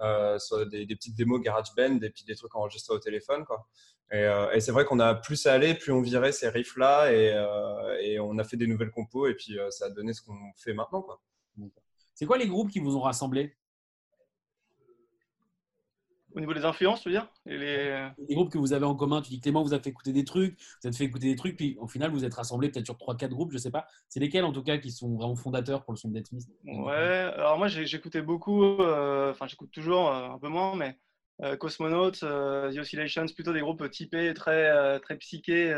euh, 0.00 0.38
soit 0.38 0.66
des, 0.66 0.86
petites 0.86 1.16
démos 1.16 1.40
GarageBand, 1.40 2.00
et 2.02 2.10
puis 2.10 2.24
des 2.24 2.36
trucs 2.36 2.54
enregistrés 2.54 2.94
au 2.94 2.98
téléphone. 2.98 3.44
Quoi. 3.44 3.66
Et, 4.12 4.16
euh, 4.16 4.60
c'est 4.60 4.72
vrai 4.72 4.84
qu'on 4.84 5.00
a 5.00 5.14
plus 5.14 5.46
à 5.46 5.54
aller, 5.54 5.74
plus 5.74 5.92
on 5.92 6.02
virait 6.02 6.32
ces 6.32 6.48
riffs-là, 6.48 7.12
et, 7.12 7.32
euh, 7.32 8.22
on 8.22 8.38
a 8.38 8.44
fait 8.44 8.56
des 8.56 8.66
nouvelles 8.66 8.90
compos, 8.90 9.26
et 9.26 9.34
puis 9.34 9.58
euh, 9.58 9.70
ça 9.70 9.86
a 9.86 9.90
donné 9.90 10.12
ce 10.12 10.22
qu'on 10.22 10.38
fait 10.56 10.74
maintenant. 10.74 11.02
Quoi. 11.02 11.20
C'est 12.14 12.26
quoi 12.26 12.38
les 12.38 12.46
groupes 12.46 12.70
qui 12.70 12.78
vous 12.78 12.96
ont 12.96 13.00
rassemblés? 13.00 13.56
Au 16.34 16.40
niveau 16.40 16.54
des 16.54 16.64
influences, 16.64 17.02
tu 17.02 17.08
veux 17.08 17.14
dire 17.14 17.28
Et 17.46 17.56
les... 17.56 18.08
les... 18.28 18.34
groupes 18.34 18.50
que 18.50 18.58
vous 18.58 18.72
avez 18.72 18.84
en 18.84 18.94
commun, 18.94 19.22
tu 19.22 19.30
dis 19.30 19.40
Clément 19.40 19.62
vous 19.62 19.74
a 19.74 19.80
fait 19.80 19.90
écouter 19.90 20.12
des 20.12 20.24
trucs, 20.24 20.58
vous 20.58 20.88
avez 20.88 20.96
fait 20.96 21.04
écouter 21.04 21.26
des 21.26 21.36
trucs, 21.36 21.56
puis 21.56 21.76
au 21.80 21.86
final 21.86 22.10
vous 22.10 22.24
êtes 22.24 22.34
rassemblés 22.34 22.70
peut-être 22.70 22.86
sur 22.86 22.96
3-4 22.96 23.28
groupes, 23.28 23.52
je 23.52 23.58
sais 23.58 23.70
pas. 23.70 23.86
C'est 24.08 24.20
lesquels 24.20 24.44
en 24.44 24.52
tout 24.52 24.62
cas 24.62 24.78
qui 24.78 24.90
sont 24.90 25.14
vraiment 25.14 25.36
fondateurs 25.36 25.84
pour 25.84 25.92
le 25.92 25.98
son 25.98 26.10
Smith 26.10 26.46
Ouais, 26.64 26.94
alors 26.94 27.58
moi 27.58 27.68
j'écoutais 27.68 28.22
beaucoup, 28.22 28.62
euh, 28.62 29.30
enfin 29.30 29.46
j'écoute 29.46 29.70
toujours 29.70 30.08
euh, 30.08 30.28
un 30.28 30.38
peu 30.38 30.48
moins, 30.48 30.76
mais 30.76 30.98
euh, 31.42 31.56
Cosmonauts, 31.56 32.10
The 32.12 32.78
Oscillations, 32.78 33.26
plutôt 33.26 33.52
des 33.52 33.60
groupes 33.60 33.88
typés, 33.90 34.34
très, 34.34 35.00
très 35.00 35.16
psychés, 35.16 35.72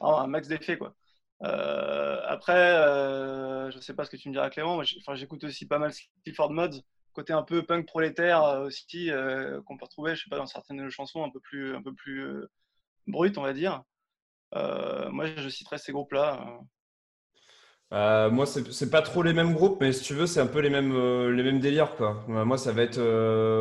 un 0.00 0.26
max 0.26 0.48
d'effet 0.48 0.78
quoi. 0.78 0.94
après, 1.40 2.74
je 3.72 3.78
sais 3.80 3.94
pas 3.94 4.04
ce 4.04 4.10
que 4.10 4.16
tu 4.16 4.28
me 4.28 4.34
diras 4.34 4.50
Clément, 4.50 4.82
j'écoute 4.82 5.44
aussi 5.44 5.66
pas 5.66 5.78
mal 5.78 5.92
Clifford 6.24 6.52
Mods 6.52 6.82
côté 7.12 7.32
un 7.32 7.42
peu 7.42 7.64
punk 7.64 7.86
prolétaire 7.86 8.42
euh, 8.44 8.66
aussi 8.66 9.10
euh, 9.10 9.60
qu'on 9.62 9.76
peut 9.76 9.84
retrouver, 9.84 10.14
je 10.16 10.24
sais 10.24 10.30
pas, 10.30 10.38
dans 10.38 10.46
certaines 10.46 10.88
chansons 10.90 11.24
un 11.24 11.30
peu 11.30 11.40
plus, 11.40 11.74
un 11.74 11.82
euh, 12.06 12.50
brutes, 13.06 13.38
on 13.38 13.42
va 13.42 13.52
dire. 13.52 13.82
moi, 14.52 15.26
je 15.26 15.48
citerai 15.48 15.78
ces 15.78 15.92
groupes-là. 15.92 16.58
Euh, 17.92 18.30
moi, 18.30 18.46
c'est 18.46 18.90
pas 18.90 19.02
trop 19.02 19.22
les 19.22 19.34
mêmes 19.34 19.52
groupes, 19.52 19.78
mais 19.80 19.92
si 19.92 20.02
tu 20.02 20.14
veux, 20.14 20.26
c'est 20.26 20.40
un 20.40 20.46
peu 20.46 20.60
les 20.60 20.70
mêmes, 20.70 20.94
euh, 20.96 21.30
les 21.30 21.42
mêmes 21.42 21.60
délires, 21.60 21.94
quoi. 21.96 22.24
Euh, 22.30 22.44
moi, 22.46 22.56
ça 22.56 22.72
va 22.72 22.82
être, 22.82 22.98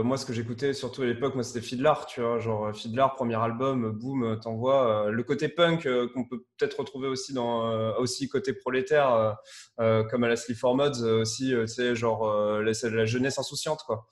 moi, 0.03 0.17
ce 0.17 0.25
que 0.25 0.31
j'écoutais 0.31 0.73
surtout 0.73 1.01
à 1.01 1.05
l'époque, 1.05 1.35
moi, 1.35 1.43
c'était 1.43 1.59
Fiddler, 1.59 1.93
tu 2.07 2.21
vois, 2.21 2.39
genre 2.39 2.73
Fiddler, 2.73 3.05
premier 3.15 3.35
album, 3.35 3.91
boom, 3.91 4.39
t'envoies. 4.39 5.09
le 5.11 5.23
côté 5.23 5.49
punk 5.49 5.87
qu'on 6.13 6.23
peut 6.23 6.45
peut-être 6.57 6.79
retrouver 6.79 7.09
aussi 7.09 7.33
dans, 7.33 7.95
aussi 7.97 8.29
côté 8.29 8.53
prolétaire, 8.53 9.37
comme 9.77 10.23
à 10.23 10.29
la 10.29 10.37
Sleep 10.37 10.57
for 10.57 10.75
Mods, 10.75 11.03
aussi, 11.03 11.49
tu 11.49 11.67
sais, 11.67 11.95
genre 11.95 12.61
la, 12.61 12.71
la, 12.89 13.05
jeunesse 13.05 13.37
insouciante, 13.37 13.83
quoi. 13.85 14.07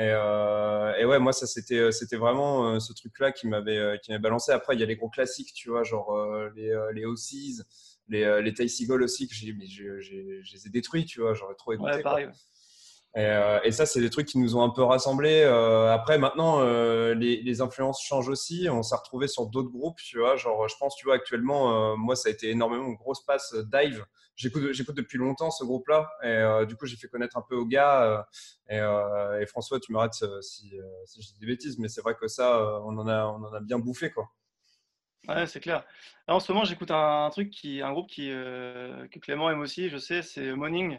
Et, 0.00 0.08
et 0.08 1.04
ouais, 1.04 1.18
moi, 1.18 1.32
ça, 1.32 1.46
c'était, 1.46 1.92
c'était 1.92 2.16
vraiment 2.16 2.80
ce 2.80 2.92
truc-là 2.94 3.32
qui 3.32 3.46
m'avait, 3.46 4.00
qui 4.02 4.10
m'avait 4.10 4.22
balancé. 4.22 4.50
Après, 4.50 4.74
il 4.74 4.80
y 4.80 4.82
a 4.82 4.86
les 4.86 4.96
gros 4.96 5.10
classiques, 5.10 5.52
tu 5.54 5.68
vois, 5.68 5.84
genre 5.84 6.18
les, 6.56 6.74
les 6.94 7.04
OCs 7.04 7.62
les, 8.10 8.24
euh, 8.24 8.42
les 8.42 8.52
Ty 8.52 8.64
aussi, 8.64 9.28
que 9.28 9.34
j'ai, 9.34 9.52
mais 9.52 9.66
je, 9.66 9.84
les 9.84 10.66
ai 10.66 10.70
détruits, 10.70 11.06
tu 11.06 11.20
vois, 11.20 11.34
j'aurais 11.34 11.54
trop 11.54 11.72
écouté. 11.72 11.96
Ouais, 11.96 12.02
pareil. 12.02 12.28
Et, 13.16 13.24
euh, 13.24 13.58
et, 13.64 13.72
ça, 13.72 13.86
c'est 13.86 14.00
des 14.00 14.10
trucs 14.10 14.28
qui 14.28 14.38
nous 14.38 14.56
ont 14.56 14.62
un 14.62 14.70
peu 14.70 14.82
rassemblés. 14.82 15.42
Euh, 15.44 15.92
après, 15.92 16.18
maintenant, 16.18 16.60
euh, 16.60 17.14
les, 17.14 17.42
les, 17.42 17.60
influences 17.60 18.00
changent 18.02 18.28
aussi. 18.28 18.68
On 18.70 18.82
s'est 18.82 18.94
retrouvé 18.94 19.26
sur 19.26 19.46
d'autres 19.46 19.70
groupes, 19.70 19.98
tu 19.98 20.18
vois. 20.18 20.36
Genre, 20.36 20.68
je 20.68 20.76
pense, 20.78 20.94
tu 20.94 21.06
vois, 21.06 21.14
actuellement, 21.14 21.92
euh, 21.92 21.96
moi, 21.96 22.14
ça 22.14 22.28
a 22.28 22.32
été 22.32 22.50
énormément 22.50 22.86
une 22.86 22.94
grosse 22.94 23.24
passe 23.24 23.54
Dive. 23.72 24.04
J'écoute, 24.40 24.72
j'écoute 24.72 24.96
depuis 24.96 25.18
longtemps 25.18 25.50
ce 25.50 25.64
groupe-là. 25.64 26.10
Et 26.22 26.28
euh, 26.28 26.64
du 26.64 26.74
coup, 26.76 26.86
j'ai 26.86 26.96
fait 26.96 27.08
connaître 27.08 27.36
un 27.36 27.44
peu 27.46 27.56
aux 27.56 27.66
gars. 27.66 28.26
Et, 28.70 28.76
et, 28.76 29.46
François, 29.46 29.78
tu 29.80 29.92
me 29.92 29.98
rates 29.98 30.24
si, 30.40 30.72
si 31.04 31.22
je 31.22 31.26
dis 31.34 31.38
des 31.40 31.46
bêtises, 31.46 31.78
mais 31.78 31.88
c'est 31.88 32.00
vrai 32.00 32.14
que 32.14 32.26
ça, 32.26 32.80
on 32.84 32.96
en 32.96 33.06
a, 33.06 33.26
on 33.26 33.44
en 33.44 33.52
a 33.52 33.60
bien 33.60 33.78
bouffé, 33.78 34.10
quoi. 34.10 34.30
Ouais, 35.28 35.46
c'est 35.46 35.60
clair. 35.60 35.84
Là, 36.26 36.34
en 36.34 36.40
ce 36.40 36.50
moment, 36.50 36.64
j'écoute 36.64 36.90
un, 36.90 37.26
un, 37.26 37.30
truc 37.30 37.50
qui, 37.50 37.82
un 37.82 37.92
groupe 37.92 38.08
qui, 38.08 38.30
euh, 38.30 39.06
que 39.08 39.18
Clément 39.18 39.50
aime 39.50 39.60
aussi, 39.60 39.88
je 39.88 39.98
sais, 39.98 40.22
c'est 40.22 40.52
Morning. 40.54 40.98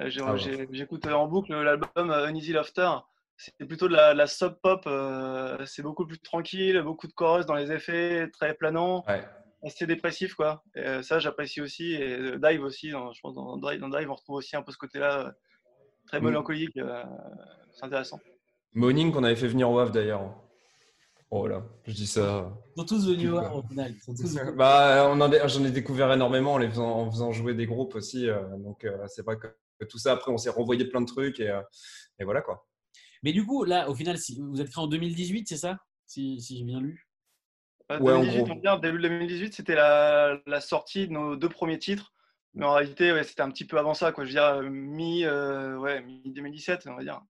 Euh, 0.00 0.10
ah 0.22 0.36
j'écoute 0.70 1.06
en 1.06 1.26
boucle 1.26 1.52
l'album 1.52 2.10
Uneasy 2.28 2.52
Laughter. 2.52 2.90
C'est 3.36 3.66
plutôt 3.66 3.88
de 3.88 3.94
la, 3.94 4.14
la 4.14 4.26
sub 4.26 4.54
pop. 4.62 4.82
Euh, 4.86 5.64
c'est 5.66 5.82
beaucoup 5.82 6.06
plus 6.06 6.18
tranquille, 6.18 6.80
beaucoup 6.82 7.06
de 7.08 7.12
chorus 7.12 7.46
dans 7.46 7.54
les 7.54 7.72
effets, 7.72 8.28
très 8.30 8.54
planant, 8.54 9.04
ouais. 9.08 9.24
Assez 9.62 9.86
dépressif, 9.86 10.34
quoi. 10.34 10.62
Et 10.74 11.02
ça, 11.02 11.18
j'apprécie 11.18 11.60
aussi. 11.60 11.92
Et 11.92 12.38
Dive 12.38 12.62
aussi, 12.62 12.90
dans, 12.90 13.12
je 13.12 13.20
pense 13.20 13.34
dans 13.34 13.56
Dive, 13.56 13.80
dans 13.80 13.88
Dive, 13.88 14.10
on 14.10 14.14
retrouve 14.14 14.36
aussi 14.36 14.56
un 14.56 14.62
peu 14.62 14.72
ce 14.72 14.78
côté-là, 14.78 15.34
très 16.06 16.20
mélancolique. 16.20 16.78
c'est 17.72 17.84
intéressant. 17.84 18.20
Morning 18.74 19.12
qu'on 19.12 19.24
avait 19.24 19.36
fait 19.36 19.48
venir 19.48 19.70
au 19.70 19.78
Havre 19.78 19.92
d'ailleurs. 19.92 20.34
Oh 21.30 21.46
là, 21.46 21.62
je 21.84 21.92
dis 21.92 22.06
ça. 22.06 22.50
Ils 22.74 22.80
sont 22.80 22.86
tous 22.86 23.06
venus 23.06 23.28
voir 23.28 23.54
au 23.54 23.62
final. 23.62 23.94
Bah, 24.56 25.14
j'en 25.46 25.64
ai 25.64 25.70
découvert 25.70 26.10
énormément 26.12 26.54
en 26.54 26.58
les 26.58 26.70
faisant, 26.70 26.90
en 26.90 27.10
faisant 27.10 27.32
jouer 27.32 27.54
des 27.54 27.66
groupes 27.66 27.94
aussi. 27.96 28.28
Euh, 28.28 28.40
donc 28.58 28.84
euh, 28.84 28.96
c'est 29.08 29.22
vrai 29.24 29.36
que 29.38 29.84
tout 29.84 29.98
ça, 29.98 30.12
après, 30.12 30.32
on 30.32 30.38
s'est 30.38 30.50
renvoyé 30.50 30.86
plein 30.86 31.02
de 31.02 31.06
trucs 31.06 31.40
et, 31.40 31.50
euh, 31.50 31.60
et, 32.18 32.24
voilà 32.24 32.40
quoi. 32.40 32.66
Mais 33.22 33.32
du 33.32 33.44
coup, 33.44 33.64
là, 33.64 33.90
au 33.90 33.94
final, 33.94 34.16
si, 34.16 34.40
vous 34.40 34.60
êtes 34.60 34.70
créé 34.70 34.82
en 34.82 34.86
2018, 34.86 35.48
c'est 35.48 35.56
ça? 35.58 35.76
Si, 36.06 36.40
si 36.40 36.56
j'ai 36.56 36.64
bien 36.64 36.80
lu 36.80 37.07
ouais, 37.90 37.98
2018, 37.98 38.50
on 38.50 38.54
dire, 38.56 38.80
début 38.80 39.00
2018, 39.00 39.54
c'était 39.54 39.74
la, 39.74 40.38
la, 40.46 40.60
sortie 40.60 41.08
de 41.08 41.12
nos 41.12 41.36
deux 41.36 41.48
premiers 41.48 41.78
titres. 41.78 42.12
Mais 42.54 42.64
en 42.64 42.72
réalité, 42.72 43.12
ouais, 43.12 43.24
c'était 43.24 43.42
un 43.42 43.50
petit 43.50 43.66
peu 43.66 43.78
avant 43.78 43.94
ça, 43.94 44.12
quoi. 44.12 44.24
Je 44.24 44.30
veux 44.30 44.34
dire, 44.34 44.70
mi, 44.70 45.24
euh, 45.24 45.76
ouais, 45.78 46.02
mi 46.02 46.22
2017, 46.26 46.86
on 46.86 46.94
va 46.94 47.02
dire. 47.02 47.20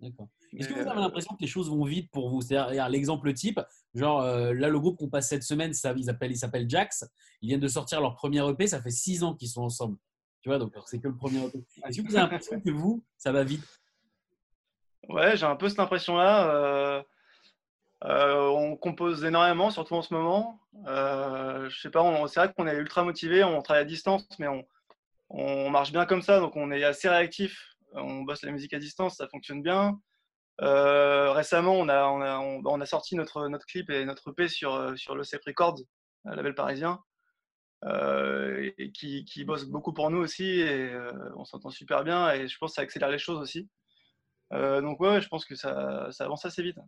D'accord. 0.00 0.28
Est-ce 0.56 0.68
que 0.68 0.74
vous 0.74 0.88
avez 0.88 1.00
l'impression 1.00 1.34
que 1.34 1.40
les 1.40 1.46
choses 1.48 1.70
vont 1.70 1.84
vite 1.84 2.10
pour 2.10 2.30
vous? 2.30 2.40
C'est-à-dire 2.40 2.88
l'exemple 2.88 3.32
type, 3.32 3.60
genre 3.94 4.22
là 4.22 4.68
le 4.68 4.78
groupe 4.78 4.96
qu'on 4.98 5.08
passe 5.08 5.28
cette 5.28 5.42
semaine, 5.42 5.74
ça, 5.74 5.92
il 5.96 6.04
s'appelle 6.36 6.68
Jax. 6.68 7.04
Ils 7.42 7.48
viennent 7.48 7.60
de 7.60 7.68
sortir 7.68 8.00
leur 8.00 8.14
premier 8.14 8.46
EP, 8.48 8.66
ça 8.66 8.80
fait 8.80 8.90
six 8.90 9.22
ans 9.22 9.34
qu'ils 9.34 9.48
sont 9.48 9.62
ensemble. 9.62 9.98
Tu 10.40 10.48
vois, 10.48 10.58
donc 10.58 10.72
c'est 10.86 11.00
que 11.00 11.08
le 11.08 11.16
premier 11.16 11.44
EP. 11.44 11.58
Est-ce 11.84 12.00
que 12.00 12.06
vous 12.06 12.16
avez 12.16 12.22
l'impression 12.22 12.60
que 12.60 12.70
vous, 12.70 13.04
ça 13.18 13.32
va 13.32 13.42
vite? 13.42 13.64
Ouais, 15.08 15.36
j'ai 15.36 15.46
un 15.46 15.56
peu 15.56 15.68
cette 15.68 15.80
impression-là. 15.80 16.50
Euh, 16.54 17.02
euh, 18.04 18.46
on 18.48 18.76
compose 18.76 19.24
énormément, 19.24 19.70
surtout 19.70 19.94
en 19.94 20.02
ce 20.02 20.12
moment. 20.12 20.60
Euh, 20.86 21.68
je 21.68 21.80
sais 21.80 21.90
pas, 21.90 22.26
c'est 22.28 22.40
vrai 22.40 22.52
qu'on 22.52 22.66
est 22.66 22.76
ultra 22.76 23.04
motivé, 23.04 23.42
on 23.44 23.62
travaille 23.62 23.82
à 23.82 23.86
distance, 23.86 24.26
mais 24.38 24.48
on, 24.48 25.70
marche 25.70 25.92
bien 25.92 26.06
comme 26.06 26.22
ça, 26.22 26.40
donc 26.40 26.56
on 26.56 26.70
est 26.70 26.84
assez 26.84 27.08
réactif. 27.08 27.74
On 27.92 28.22
bosse 28.22 28.42
la 28.42 28.52
musique 28.52 28.74
à 28.74 28.78
distance, 28.78 29.16
ça 29.16 29.28
fonctionne 29.28 29.62
bien. 29.62 29.98
récemment, 30.58 31.74
on 31.74 31.88
a, 31.88 32.06
on, 32.08 32.80
a, 32.80 32.86
sorti 32.86 33.16
notre, 33.16 33.48
clip 33.66 33.90
et 33.90 34.04
notre 34.04 34.30
EP 34.30 34.48
sur, 34.48 34.78
le 34.78 35.22
CEP 35.24 35.44
Records, 35.46 35.80
label 36.24 36.54
parisien, 36.54 37.00
qui, 38.94 39.44
bosse 39.46 39.64
beaucoup 39.64 39.92
pour 39.92 40.10
nous 40.10 40.18
aussi, 40.18 40.60
et 40.60 40.94
on 41.36 41.44
s'entend 41.44 41.70
super 41.70 42.04
bien, 42.04 42.30
et 42.32 42.46
je 42.48 42.58
pense 42.58 42.72
que 42.72 42.74
ça 42.76 42.82
accélère 42.82 43.10
les 43.10 43.18
choses 43.18 43.40
aussi. 43.40 43.68
Euh, 44.52 44.80
donc 44.80 45.00
ouais, 45.00 45.20
je 45.20 45.28
pense 45.28 45.44
que 45.44 45.54
ça, 45.54 46.08
avance 46.20 46.44
assez 46.44 46.62
vite. 46.62 46.78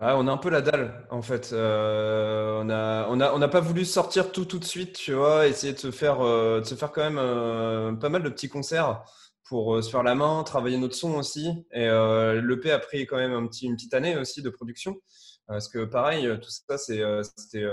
On 0.00 0.28
a 0.28 0.32
un 0.32 0.36
peu 0.36 0.50
la 0.50 0.60
dalle 0.60 1.06
en 1.10 1.22
fait. 1.22 1.50
Euh, 1.52 2.60
on 2.60 2.64
n'a 2.64 3.06
on 3.10 3.20
a, 3.20 3.32
on 3.32 3.48
pas 3.48 3.60
voulu 3.60 3.84
sortir 3.84 4.32
tout 4.32 4.44
tout 4.44 4.58
de 4.58 4.64
suite, 4.64 4.94
tu 4.94 5.14
vois, 5.14 5.46
essayer 5.46 5.72
de 5.72 5.78
se 5.78 5.90
faire, 5.90 6.20
euh, 6.20 6.60
de 6.60 6.66
se 6.66 6.74
faire 6.74 6.92
quand 6.92 7.10
même 7.10 7.98
pas 7.98 8.08
mal 8.08 8.22
de 8.22 8.28
petits 8.28 8.48
concerts 8.48 9.04
pour 9.44 9.82
se 9.82 9.90
faire 9.90 10.02
la 10.02 10.14
main, 10.14 10.42
travailler 10.44 10.76
notre 10.78 10.96
son 10.96 11.14
aussi. 11.14 11.66
Et 11.72 11.86
l'EP 11.86 12.70
a 12.72 12.78
pris 12.78 13.06
quand 13.06 13.16
même 13.16 13.32
un 13.32 13.46
petit, 13.46 13.66
une 13.66 13.76
petite 13.76 13.94
année 13.94 14.16
aussi 14.16 14.42
de 14.42 14.50
production. 14.50 14.96
Parce 15.46 15.68
que 15.68 15.84
pareil, 15.84 16.28
tout 16.40 16.50
ça, 16.50 16.76
c'était, 16.78 17.64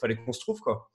fallait 0.00 0.16
qu'on 0.16 0.32
se 0.32 0.40
trouve 0.40 0.60
quoi. 0.60 0.90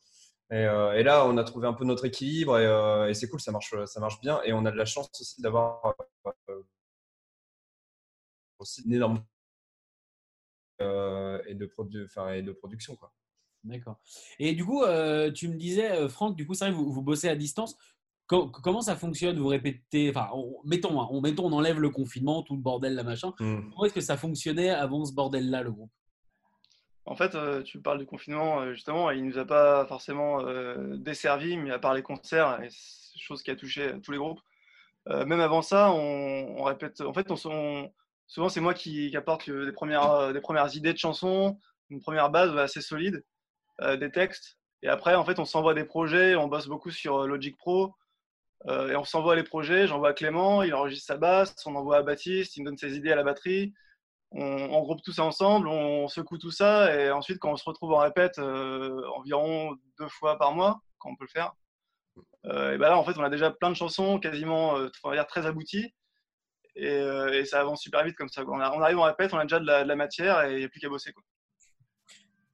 Et, 0.51 0.63
là, 1.03 1.25
on 1.25 1.37
a 1.37 1.43
trouvé 1.43 1.67
un 1.67 1.73
peu 1.73 1.85
notre 1.85 2.05
équilibre 2.05 2.59
et, 3.07 3.13
c'est 3.13 3.29
cool, 3.29 3.39
ça 3.39 3.51
marche, 3.51 3.73
ça 3.85 3.99
marche 3.99 4.19
bien. 4.21 4.41
Et 4.43 4.53
on 4.53 4.65
a 4.65 4.71
de 4.71 4.77
la 4.77 4.85
chance 4.85 5.09
aussi 5.19 5.41
d'avoir 5.41 5.95
aussi 8.59 8.83
une 8.83 8.93
énorme 8.93 9.17
euh, 9.17 9.36
et, 10.79 11.55
de 11.55 11.69
et 12.35 12.41
de 12.41 12.51
production. 12.51 12.95
Quoi. 12.95 13.11
D'accord. 13.63 13.99
Et 14.39 14.53
du 14.53 14.65
coup, 14.65 14.83
euh, 14.83 15.31
tu 15.31 15.47
me 15.47 15.55
disais, 15.55 15.91
euh, 15.91 16.07
Franck, 16.07 16.35
du 16.35 16.47
coup, 16.47 16.53
c'est 16.53 16.65
vrai, 16.65 16.73
vous, 16.73 16.91
vous 16.91 17.01
bossez 17.01 17.27
à 17.27 17.35
distance. 17.35 17.75
comment 18.27 18.81
ça 18.81 18.95
fonctionne? 18.95 19.37
Vous 19.37 19.47
répétez, 19.47 20.09
enfin, 20.09 20.29
on, 20.33 20.55
mettons, 20.63 21.01
hein, 21.01 21.07
on, 21.11 21.21
mettons, 21.21 21.45
on 21.45 21.51
enlève 21.51 21.79
le 21.79 21.89
confinement, 21.89 22.43
tout 22.43 22.55
le 22.55 22.61
bordel, 22.61 22.95
la 22.95 23.03
machin. 23.03 23.33
Mmh. 23.39 23.69
Comment 23.71 23.85
est-ce 23.85 23.93
que 23.93 24.01
ça 24.01 24.17
fonctionnait 24.17 24.69
avant 24.69 25.05
ce 25.05 25.13
bordel-là, 25.13 25.63
le 25.63 25.71
groupe? 25.71 25.91
En 27.05 27.15
fait, 27.15 27.37
tu 27.63 27.81
parles 27.81 27.99
du 27.99 28.05
confinement, 28.05 28.69
justement, 28.73 29.11
il 29.11 29.23
ne 29.23 29.29
nous 29.29 29.37
a 29.37 29.45
pas 29.45 29.85
forcément 29.85 30.43
desservi, 30.97 31.55
mais 31.55 31.71
à 31.71 31.79
part 31.79 31.93
les 31.93 32.01
concerts, 32.01 32.61
et 32.61 32.67
chose 33.17 33.43
qui 33.43 33.49
a 33.49 33.55
touché 33.55 33.93
tous 34.03 34.11
les 34.11 34.17
groupes. 34.17 34.41
même 35.07 35.39
avant 35.39 35.61
ça, 35.61 35.89
on, 35.93 36.61
répète, 36.63 36.99
en 36.99 37.13
fait, 37.13 37.31
on, 37.31 37.93
souvent 38.27 38.49
c'est 38.49 38.61
moi 38.61 38.73
qui, 38.73 39.15
apporte 39.15 39.49
des, 39.49 39.71
premières, 39.71 40.11
euh, 40.11 40.33
des 40.33 40.41
premières 40.41 40.75
idées 40.75 40.93
de 40.93 40.97
chansons, 40.97 41.57
une 41.89 42.01
première 42.01 42.29
base 42.29 42.55
assez 42.57 42.81
solide, 42.81 43.23
euh, 43.81 43.97
des 43.97 44.11
textes. 44.11 44.57
Et 44.83 44.89
après, 44.89 45.15
en 45.15 45.25
fait, 45.25 45.39
on 45.39 45.45
s'envoie 45.45 45.73
des 45.73 45.85
projets, 45.85 46.35
on 46.35 46.47
bosse 46.47 46.67
beaucoup 46.67 46.91
sur 46.91 47.21
euh, 47.21 47.27
Logic 47.27 47.57
Pro. 47.57 47.95
et 48.67 48.95
on 48.95 49.03
s'envoie 49.03 49.35
les 49.35 49.43
projets, 49.43 49.87
j'envoie 49.87 50.09
à 50.09 50.13
Clément, 50.13 50.63
il 50.63 50.73
enregistre 50.73 51.07
sa 51.07 51.17
basse, 51.17 51.55
on 51.65 51.75
envoie 51.75 51.97
à 51.97 52.03
Baptiste, 52.03 52.57
il 52.57 52.61
me 52.61 52.67
donne 52.67 52.77
ses 52.77 52.95
idées 52.97 53.11
à 53.11 53.15
la 53.15 53.23
batterie. 53.23 53.73
On, 54.31 54.81
groupe 54.81 55.01
tout 55.03 55.13
ça 55.13 55.23
ensemble, 55.23 55.69
on 55.69 56.09
secoue 56.09 56.37
tout 56.37 56.51
ça, 56.51 56.93
et 56.93 57.11
ensuite, 57.11 57.39
quand 57.39 57.51
on 57.53 57.55
se 57.55 57.63
retrouve 57.63 57.93
en 57.93 57.99
répète 57.99 58.39
environ 58.39 59.77
deux 59.99 60.09
fois 60.09 60.37
par 60.37 60.53
mois, 60.53 60.81
quand 60.97 61.11
on 61.11 61.15
peut 61.15 61.25
le 61.25 61.29
faire, 61.29 61.53
et 62.43 62.77
ben 62.77 62.89
là, 62.89 62.97
en 62.97 63.05
fait, 63.05 63.17
on 63.17 63.23
a 63.23 63.29
déjà 63.29 63.51
plein 63.51 63.69
de 63.69 63.75
chansons, 63.75 64.19
quasiment, 64.19 64.73
on 65.03 65.23
très 65.25 65.45
abouties. 65.45 65.93
Euh, 66.79 67.33
et, 67.33 67.45
ça 67.45 67.61
avance 67.61 67.81
super 67.81 68.03
vite 68.03 68.15
comme 68.15 68.29
ça. 68.29 68.43
On, 68.47 68.59
arrive, 68.59 68.97
on 68.97 69.03
répète, 69.03 69.33
on 69.33 69.37
a 69.37 69.43
déjà 69.43 69.59
de 69.59 69.65
la, 69.65 69.95
matière 69.95 70.43
et 70.43 70.53
il 70.53 70.59
n'y 70.59 70.65
a 70.65 70.69
plus 70.69 70.79
qu'à 70.79 70.89
bosser. 70.89 71.11
Quoi. 71.11 71.23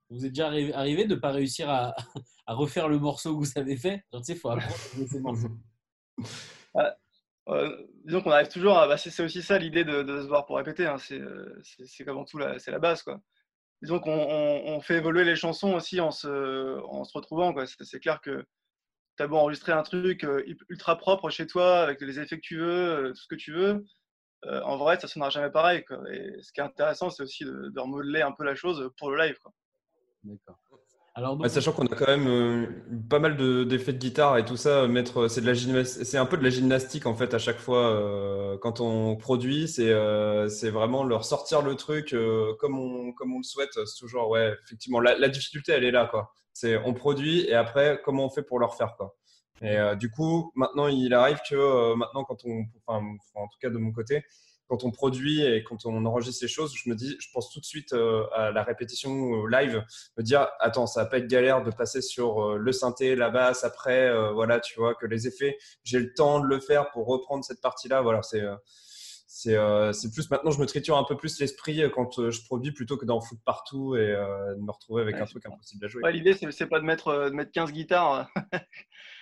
Vous 0.10 0.26
êtes 0.26 0.32
déjà 0.32 0.48
arrivé 0.48 1.06
de 1.06 1.16
ne 1.16 1.20
pas 1.20 1.32
réussir 1.32 1.70
à, 1.70 1.94
refaire 2.48 2.88
le 2.88 3.00
morceau 3.00 3.38
que 3.38 3.46
vous 3.46 3.52
avez 3.60 3.78
fait? 3.78 4.04
Genre, 4.12 4.22
tu 4.22 4.28
sais, 4.28 4.34
il 4.34 4.40
faut 4.40 4.50
apprendre 4.50 4.76
ces 5.10 5.20
morceaux. 5.20 5.52
Euh, 7.50 7.76
disons 8.06 8.22
qu'on 8.22 8.32
arrive 8.32 8.48
toujours 8.48 8.78
à. 8.78 8.88
Bah, 8.88 8.96
c'est 8.96 9.22
aussi 9.22 9.42
ça 9.42 9.58
l'idée 9.58 9.84
de, 9.84 10.06
se 10.06 10.28
voir 10.28 10.46
pour 10.46 10.56
répéter. 10.56 10.86
Hein. 10.86 10.96
Euh, 11.12 11.62
c'est 11.62 12.06
qu'avant 12.06 12.24
tout, 12.24 12.40
c'est 12.58 12.72
la 12.72 12.80
base. 12.80 13.04
Quoi. 13.04 13.20
Disons 13.82 14.00
qu'on 14.00 14.14
on, 14.14 14.80
fait 14.80 14.96
évoluer 14.96 15.26
les 15.26 15.36
chansons 15.36 15.74
aussi 15.74 16.00
en 16.00 16.12
se, 16.12 16.80
en 16.86 17.04
se 17.04 17.12
retrouvant. 17.14 17.54
C'est 17.82 18.00
clair 18.00 18.22
que 18.22 18.46
tu 19.18 19.24
as 19.24 19.28
beau 19.28 19.36
enregistrer 19.36 19.74
un 19.74 19.84
truc 19.84 20.26
ultra 20.70 20.98
propre 20.98 21.30
chez 21.30 21.46
toi, 21.46 21.82
avec 21.82 22.00
les 22.00 22.18
effets 22.18 22.38
que 22.38 22.48
tu 22.48 22.60
veux, 22.60 23.12
tout 23.14 23.22
ce 23.22 23.28
que 23.28 23.36
tu 23.36 23.52
veux. 23.52 23.84
Euh, 24.48 24.62
en 24.64 24.78
vrai, 24.78 25.00
ça 25.00 25.08
ne 25.08 25.10
sonnera 25.10 25.30
jamais 25.30 25.50
pareil. 25.50 25.84
Et 26.12 26.42
ce 26.42 26.52
qui 26.52 26.60
est 26.60 26.64
intéressant, 26.64 27.10
c'est 27.10 27.24
aussi 27.24 27.46
de, 27.46 27.80
remodeler 27.80 28.22
un 28.22 28.32
peu 28.32 28.44
la 28.44 28.56
chose 28.56 28.90
pour 28.98 29.12
le 29.12 29.18
live. 29.18 29.38
D'accord. 30.24 30.58
Alors, 31.16 31.38
sachant 31.48 31.74
qu'on 31.74 31.86
a 31.86 31.96
quand 31.96 32.08
même 32.08 32.28
euh, 32.28 32.66
pas 33.08 33.20
mal 33.20 33.38
d'effets 33.68 33.94
de, 33.94 34.00
guitare 34.00 34.40
et 34.40 34.46
tout 34.46 34.58
ça, 34.58 34.88
mettre 34.88 35.28
c'est 35.28 35.42
de 35.42 35.46
la 35.46 35.86
c'est 35.86 36.18
un 36.18 36.26
peu 36.26 36.38
de 36.38 36.44
la 36.44 36.50
gymnastique 36.50 37.06
en 37.06 37.14
fait 37.14 37.36
à 37.36 37.38
chaque 37.38 37.60
fois 37.60 37.86
euh, 37.92 38.58
quand 38.58 38.82
on 38.82 39.16
produit, 39.16 39.68
c'est 39.68 39.94
c'est 40.50 40.72
vraiment 40.72 41.04
leur 41.04 41.24
sortir 41.24 41.62
le 41.62 41.76
truc 41.76 42.16
comme 42.58 42.80
on 42.80 43.14
comme 43.14 43.32
on 43.32 43.38
le 43.38 43.44
souhaite. 43.44 43.74
C'est 43.74 44.00
toujours 44.00 44.28
ouais, 44.30 44.56
effectivement 44.66 45.00
la, 45.00 45.30
difficulté 45.30 45.74
elle 45.74 45.84
est 45.84 45.92
là 45.92 46.08
quoi. 46.08 46.34
C'est 46.52 46.78
on 46.78 46.96
produit 46.96 47.42
et 47.42 47.54
après 47.54 48.02
comment 48.04 48.26
on 48.26 48.30
fait 48.32 48.42
pour 48.42 48.58
leur 48.58 48.74
faire 48.76 48.96
quoi. 48.98 49.16
Et 49.64 49.78
euh, 49.78 49.96
du 49.96 50.12
coup, 50.12 50.52
maintenant, 50.56 50.88
il 50.88 51.14
arrive 51.14 51.40
que 51.50 51.56
euh, 51.56 51.96
maintenant, 51.96 52.26
quand 52.26 52.44
on, 52.46 52.66
enfin, 52.86 53.04
en 53.36 53.48
tout 53.48 53.58
cas 53.62 53.70
de 53.70 53.78
mon 53.78 53.94
côté, 53.94 54.24
quand 54.68 54.84
on 54.84 54.92
produit 54.92 55.42
et 55.42 55.64
quand 55.64 55.86
on 55.86 56.06
enregistre 56.06 56.42
ces 56.42 56.48
choses, 56.50 56.74
je 56.76 56.90
me 56.90 56.96
dis, 56.96 57.16
je 57.20 57.28
pense 57.34 57.50
tout 57.50 57.62
de 57.62 57.66
suite 57.66 57.94
euh, 57.94 58.26
à 58.34 58.52
la 58.52 58.64
répétition 58.64 59.46
live, 59.46 59.84
me 60.18 60.24
dire, 60.24 60.50
attends, 60.60 60.86
ça 60.86 61.04
va 61.04 61.10
pas 61.10 61.20
être 61.20 61.28
galère 61.28 61.64
de 61.64 61.72
passer 61.72 62.02
sur 62.02 62.58
le 62.58 62.72
synthé, 62.74 63.16
la 63.16 63.30
basse, 63.30 63.64
après, 63.64 64.12
voilà, 64.34 64.60
tu 64.60 64.78
vois, 64.80 64.96
que 64.96 65.06
les 65.06 65.28
effets, 65.28 65.58
j'ai 65.84 66.00
le 66.00 66.14
temps 66.14 66.42
de 66.42 66.46
le 66.46 66.60
faire 66.60 66.92
pour 66.92 67.08
reprendre 67.08 67.46
cette 67.46 67.62
partie-là. 67.62 68.02
Voilà, 68.02 68.22
c'est 68.22 68.42
c'est 69.28 70.14
plus 70.14 70.30
maintenant, 70.30 70.52
je 70.52 70.60
me 70.60 70.66
triture 70.66 70.98
un 70.98 71.04
peu 71.04 71.18
plus 71.18 71.40
l'esprit 71.40 71.82
quand 71.94 72.30
je 72.30 72.46
produis 72.46 72.72
plutôt 72.72 72.98
que 72.98 73.06
d'en 73.06 73.20
foutre 73.20 73.42
partout 73.44 73.96
et 73.96 74.08
de 74.08 74.62
me 74.62 74.72
retrouver 74.72 75.02
avec 75.02 75.16
un 75.16 75.26
truc 75.26 75.46
impossible 75.46 75.86
à 75.86 75.88
jouer. 75.88 76.04
Ouais, 76.04 76.14
L'idée, 76.14 76.34
c'est 76.34 76.68
pas 76.68 76.80
de 76.80 76.86
mettre, 76.86 77.30
de 77.30 77.36
mettre 77.36 77.52
15 77.52 77.72
guitares 77.72 78.30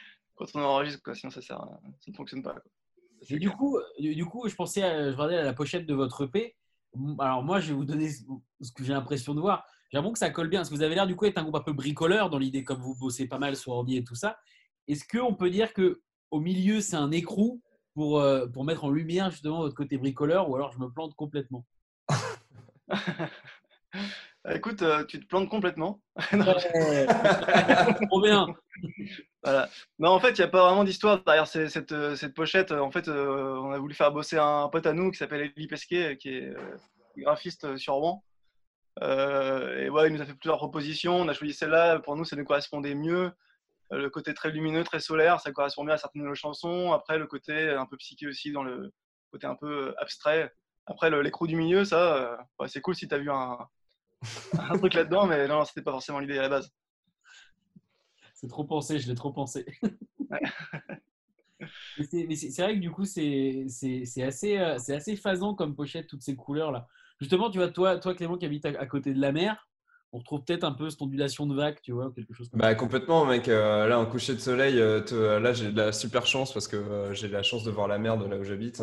quand 0.41 0.59
on 0.59 0.63
enregistre, 0.63 1.01
quoi. 1.03 1.15
sinon 1.15 1.31
ça, 1.31 1.41
ça 1.41 1.79
ne 2.07 2.13
fonctionne 2.13 2.41
pas. 2.41 2.55
du, 3.29 3.49
coup, 3.51 3.79
du 3.99 4.25
coup, 4.25 4.47
je 4.47 4.55
pensais 4.55 4.83
à, 4.83 5.11
je 5.11 5.15
regardais 5.15 5.37
à 5.37 5.43
la 5.43 5.53
pochette 5.53 5.85
de 5.85 5.93
votre 5.93 6.23
EP. 6.23 6.55
Alors 7.19 7.43
moi, 7.43 7.59
je 7.59 7.69
vais 7.69 7.73
vous 7.73 7.85
donner 7.85 8.09
ce 8.09 8.71
que 8.71 8.83
j'ai 8.83 8.93
l'impression 8.93 9.33
de 9.33 9.39
voir. 9.39 9.65
J'ai 9.89 9.97
l'impression 9.97 10.13
que 10.13 10.19
ça 10.19 10.29
colle 10.29 10.49
bien, 10.49 10.59
parce 10.59 10.69
que 10.69 10.75
vous 10.75 10.83
avez 10.83 10.95
l'air 10.95 11.07
du 11.07 11.15
coup 11.15 11.25
d'être 11.25 11.37
un 11.37 11.43
groupe 11.43 11.55
un 11.55 11.61
peu 11.61 11.73
bricoleur 11.73 12.29
dans 12.29 12.37
l'idée, 12.37 12.63
comme 12.63 12.81
vous 12.81 12.95
bossez 12.95 13.27
pas 13.27 13.39
mal 13.39 13.55
sur 13.55 13.73
ordi 13.73 13.97
et 13.97 14.03
tout 14.03 14.15
ça. 14.15 14.37
Est-ce 14.87 15.05
qu'on 15.07 15.35
peut 15.35 15.49
dire 15.49 15.73
que 15.73 16.01
au 16.31 16.39
milieu, 16.39 16.81
c'est 16.81 16.95
un 16.95 17.11
écrou 17.11 17.61
pour, 17.93 18.19
euh, 18.19 18.47
pour 18.47 18.63
mettre 18.63 18.85
en 18.85 18.89
lumière 18.89 19.31
justement 19.31 19.59
votre 19.59 19.75
côté 19.75 19.97
bricoleur, 19.97 20.49
ou 20.49 20.55
alors 20.55 20.71
je 20.71 20.79
me 20.79 20.89
plante 20.89 21.13
complètement? 21.15 21.65
Écoute, 24.49 24.81
euh, 24.81 25.05
tu 25.05 25.19
te 25.19 25.27
plantes 25.27 25.49
complètement. 25.49 26.01
Trop 28.09 28.21
bien. 28.21 28.47
Voilà. 29.43 29.69
Non, 29.99 30.09
en 30.09 30.19
fait, 30.19 30.31
il 30.31 30.39
n'y 30.39 30.45
a 30.45 30.47
pas 30.47 30.65
vraiment 30.65 30.83
d'histoire 30.83 31.23
derrière 31.23 31.45
cette, 31.45 31.91
euh, 31.91 32.15
cette, 32.15 32.33
pochette. 32.33 32.71
En 32.71 32.89
fait, 32.89 33.07
euh, 33.07 33.55
on 33.57 33.71
a 33.71 33.77
voulu 33.77 33.93
faire 33.93 34.11
bosser 34.11 34.37
un 34.37 34.67
pote 34.69 34.87
à 34.87 34.93
nous 34.93 35.11
qui 35.11 35.19
s'appelle 35.19 35.51
Elie 35.55 35.67
Pesquet, 35.67 36.17
qui 36.17 36.29
est 36.29 36.53
graphiste 37.17 37.77
sur 37.77 37.93
Rouen. 37.95 38.23
et 38.99 39.89
ouais, 39.89 40.07
il 40.07 40.13
nous 40.13 40.21
a 40.21 40.25
fait 40.25 40.33
plusieurs 40.33 40.57
propositions. 40.57 41.17
On 41.17 41.27
a 41.27 41.33
choisi 41.33 41.53
celle-là. 41.53 41.99
Pour 41.99 42.15
nous, 42.15 42.25
ça 42.25 42.35
nous 42.35 42.45
correspondait 42.45 42.95
mieux. 42.95 43.31
Le 43.91 44.09
côté 44.09 44.33
très 44.33 44.49
lumineux, 44.49 44.83
très 44.83 45.01
solaire, 45.01 45.39
ça 45.39 45.51
correspond 45.51 45.83
bien 45.83 45.95
à 45.95 45.97
certaines 45.97 46.23
de 46.23 46.27
nos 46.27 46.35
chansons. 46.35 46.93
Après, 46.93 47.19
le 47.19 47.27
côté 47.27 47.69
un 47.69 47.85
peu 47.85 47.97
psyché 47.97 48.25
aussi, 48.25 48.51
dans 48.51 48.63
le 48.63 48.91
côté 49.31 49.45
un 49.45 49.55
peu 49.55 49.93
abstrait. 49.99 50.51
Après, 50.87 51.11
l'écrou 51.21 51.45
du 51.45 51.55
milieu, 51.55 51.85
ça, 51.85 52.39
c'est 52.67 52.81
cool 52.81 52.95
si 52.95 53.07
tu 53.07 53.13
as 53.13 53.19
vu 53.19 53.29
un, 53.29 53.57
un 54.59 54.77
truc 54.77 54.93
là-dedans, 54.93 55.25
mais 55.27 55.47
non, 55.47 55.65
c'était 55.65 55.81
pas 55.81 55.91
forcément 55.91 56.19
l'idée 56.19 56.37
à 56.37 56.43
la 56.43 56.49
base. 56.49 56.71
C'est 58.33 58.47
trop 58.47 58.63
pensé, 58.63 58.99
je 58.99 59.07
l'ai 59.07 59.15
trop 59.15 59.31
pensé. 59.31 59.65
mais 62.11 62.35
c'est 62.35 62.61
vrai 62.61 62.75
que 62.75 62.79
du 62.79 62.91
coup, 62.91 63.05
c'est 63.05 63.65
assez, 64.23 64.57
euh, 64.57 64.75
assez 64.75 65.15
phasant 65.15 65.53
comme 65.53 65.75
pochette, 65.75 66.07
toutes 66.07 66.23
ces 66.23 66.35
couleurs-là. 66.35 66.87
Justement, 67.19 67.51
tu 67.51 67.59
vois, 67.59 67.69
toi, 67.69 67.99
toi, 67.99 68.15
Clément, 68.15 68.37
qui 68.37 68.47
habite 68.47 68.65
à, 68.65 68.85
côté 68.87 69.13
de 69.13 69.21
la 69.21 69.31
mer, 69.31 69.69
on 70.11 70.17
retrouve 70.17 70.43
peut-être 70.43 70.63
un 70.63 70.71
peu 70.71 70.89
cette 70.89 71.01
ondulation 71.01 71.45
de 71.45 71.55
vague, 71.55 71.79
tu 71.81 71.91
vois, 71.91 72.11
quelque 72.15 72.33
chose 72.33 72.49
comme 72.49 72.59
bah, 72.59 72.73
Complètement, 72.73 73.25
mec. 73.25 73.47
Euh, 73.47 73.87
là, 73.87 73.99
en 73.99 74.07
coucher 74.07 74.33
de 74.33 74.39
soleil, 74.39 74.79
euh, 74.79 75.39
là, 75.39 75.53
j'ai 75.53 75.71
de 75.71 75.77
la 75.77 75.91
super 75.91 76.25
chance 76.25 76.51
parce 76.51 76.67
que 76.67 76.75
euh, 76.75 77.13
j'ai 77.13 77.27
la 77.27 77.43
chance 77.43 77.63
de 77.63 77.71
voir 77.71 77.87
la 77.87 77.99
mer 77.99 78.17
de 78.17 78.25
là 78.25 78.37
où 78.37 78.43
j'habite. 78.43 78.81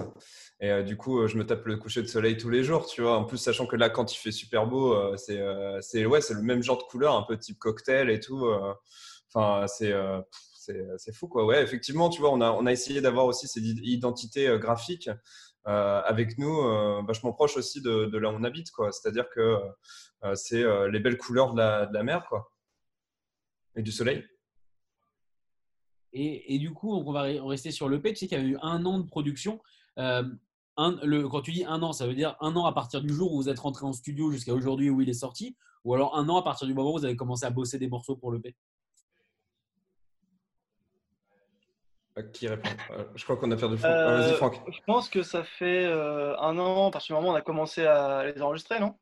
Et 0.60 0.82
du 0.82 0.96
coup, 0.96 1.26
je 1.28 1.36
me 1.36 1.46
tape 1.46 1.64
le 1.66 1.76
coucher 1.76 2.02
de 2.02 2.08
soleil 2.08 2.36
tous 2.36 2.50
les 2.50 2.64
jours, 2.64 2.86
tu 2.86 3.02
vois. 3.02 3.16
En 3.16 3.24
plus, 3.24 3.38
sachant 3.38 3.66
que 3.66 3.76
là, 3.76 3.90
quand 3.90 4.12
il 4.12 4.16
fait 4.16 4.32
super 4.32 4.66
beau, 4.66 5.16
c'est 5.16 5.40
c'est 5.80 6.04
ouais, 6.04 6.18
le 6.30 6.42
même 6.42 6.64
genre 6.64 6.78
de 6.78 6.82
couleur, 6.82 7.14
un 7.14 7.22
peu 7.22 7.38
type 7.38 7.58
cocktail 7.58 8.10
et 8.10 8.18
tout. 8.18 8.44
Enfin, 9.32 9.66
c'est 9.68 9.94
c'est 10.96 11.14
fou, 11.14 11.28
quoi. 11.28 11.46
Ouais, 11.46 11.62
effectivement, 11.62 12.10
tu 12.10 12.20
vois, 12.20 12.32
on 12.32 12.40
a, 12.40 12.50
on 12.50 12.66
a 12.66 12.72
essayé 12.72 13.00
d'avoir 13.00 13.26
aussi 13.26 13.46
cette 13.46 13.62
identité 13.64 14.58
graphique 14.58 15.08
euh, 15.68 16.00
avec 16.02 16.38
nous, 16.38 16.60
euh, 16.60 17.02
vachement 17.06 17.32
proche 17.34 17.58
aussi 17.58 17.82
de, 17.82 18.16
là 18.16 18.30
où 18.30 18.34
on 18.34 18.44
habite. 18.44 18.68
C'est-à-dire 18.90 19.28
que 19.28 19.58
euh, 20.24 20.34
c'est 20.34 20.64
les 20.90 20.98
belles 20.98 21.18
couleurs 21.18 21.52
de 21.52 21.58
la, 21.92 22.02
mer 22.02 22.26
quoi. 22.28 22.50
et 23.76 23.82
du 23.82 23.92
soleil. 23.92 24.24
Et, 26.14 26.58
du 26.58 26.72
coup, 26.72 26.94
on 26.94 27.12
va 27.12 27.22
rester 27.22 27.70
sur 27.70 27.88
l'EP. 27.88 28.12
Tu 28.12 28.20
sais 28.20 28.28
qu'il 28.28 28.38
y 28.38 28.40
a 28.40 28.44
eu 28.44 28.56
un 28.62 28.84
an 28.86 28.98
de 28.98 29.06
production. 29.06 29.60
Le, 31.02 31.28
quand 31.28 31.42
tu 31.42 31.52
dis 31.52 31.64
un 31.64 31.82
an, 31.82 31.92
ça 31.92 32.06
veut 32.06 32.14
dire 32.14 32.36
un 32.40 32.54
an 32.56 32.64
à 32.64 32.72
partir 32.72 33.00
du 33.02 33.12
jour 33.12 33.32
où 33.32 33.42
vous 33.42 33.48
êtes 33.48 33.58
rentré 33.58 33.84
en 33.84 33.92
studio 33.92 34.30
jusqu'à 34.30 34.54
aujourd'hui 34.54 34.90
où 34.90 35.00
il 35.00 35.08
est 35.08 35.14
sorti, 35.14 35.56
ou 35.84 35.94
alors 35.94 36.16
un 36.16 36.28
an 36.28 36.36
à 36.36 36.42
partir 36.42 36.66
du 36.66 36.74
moment 36.74 36.90
où 36.90 36.98
vous 36.98 37.04
avez 37.04 37.16
commencé 37.16 37.44
à 37.44 37.50
bosser 37.50 37.78
des 37.78 37.88
morceaux 37.88 38.16
pour 38.16 38.32
l'EP 38.32 38.54
Qui 42.32 42.48
répond? 42.48 42.68
Euh, 42.90 43.04
Je 43.14 43.24
crois 43.24 43.36
qu'on 43.36 43.50
a 43.50 43.56
perdu 43.56 43.76
Franck. 43.76 43.92
Ah, 43.92 44.16
vas-y, 44.16 44.34
Franck. 44.34 44.60
Je 44.68 44.80
pense 44.86 45.08
que 45.08 45.22
ça 45.22 45.44
fait 45.44 45.84
euh, 45.84 46.36
un 46.38 46.58
an, 46.58 46.88
à 46.88 46.90
partir 46.90 47.14
du 47.14 47.20
moment 47.20 47.32
où 47.32 47.34
on 47.34 47.38
a 47.38 47.42
commencé 47.42 47.84
à 47.86 48.24
les 48.24 48.42
enregistrer, 48.42 48.80
non? 48.80 48.94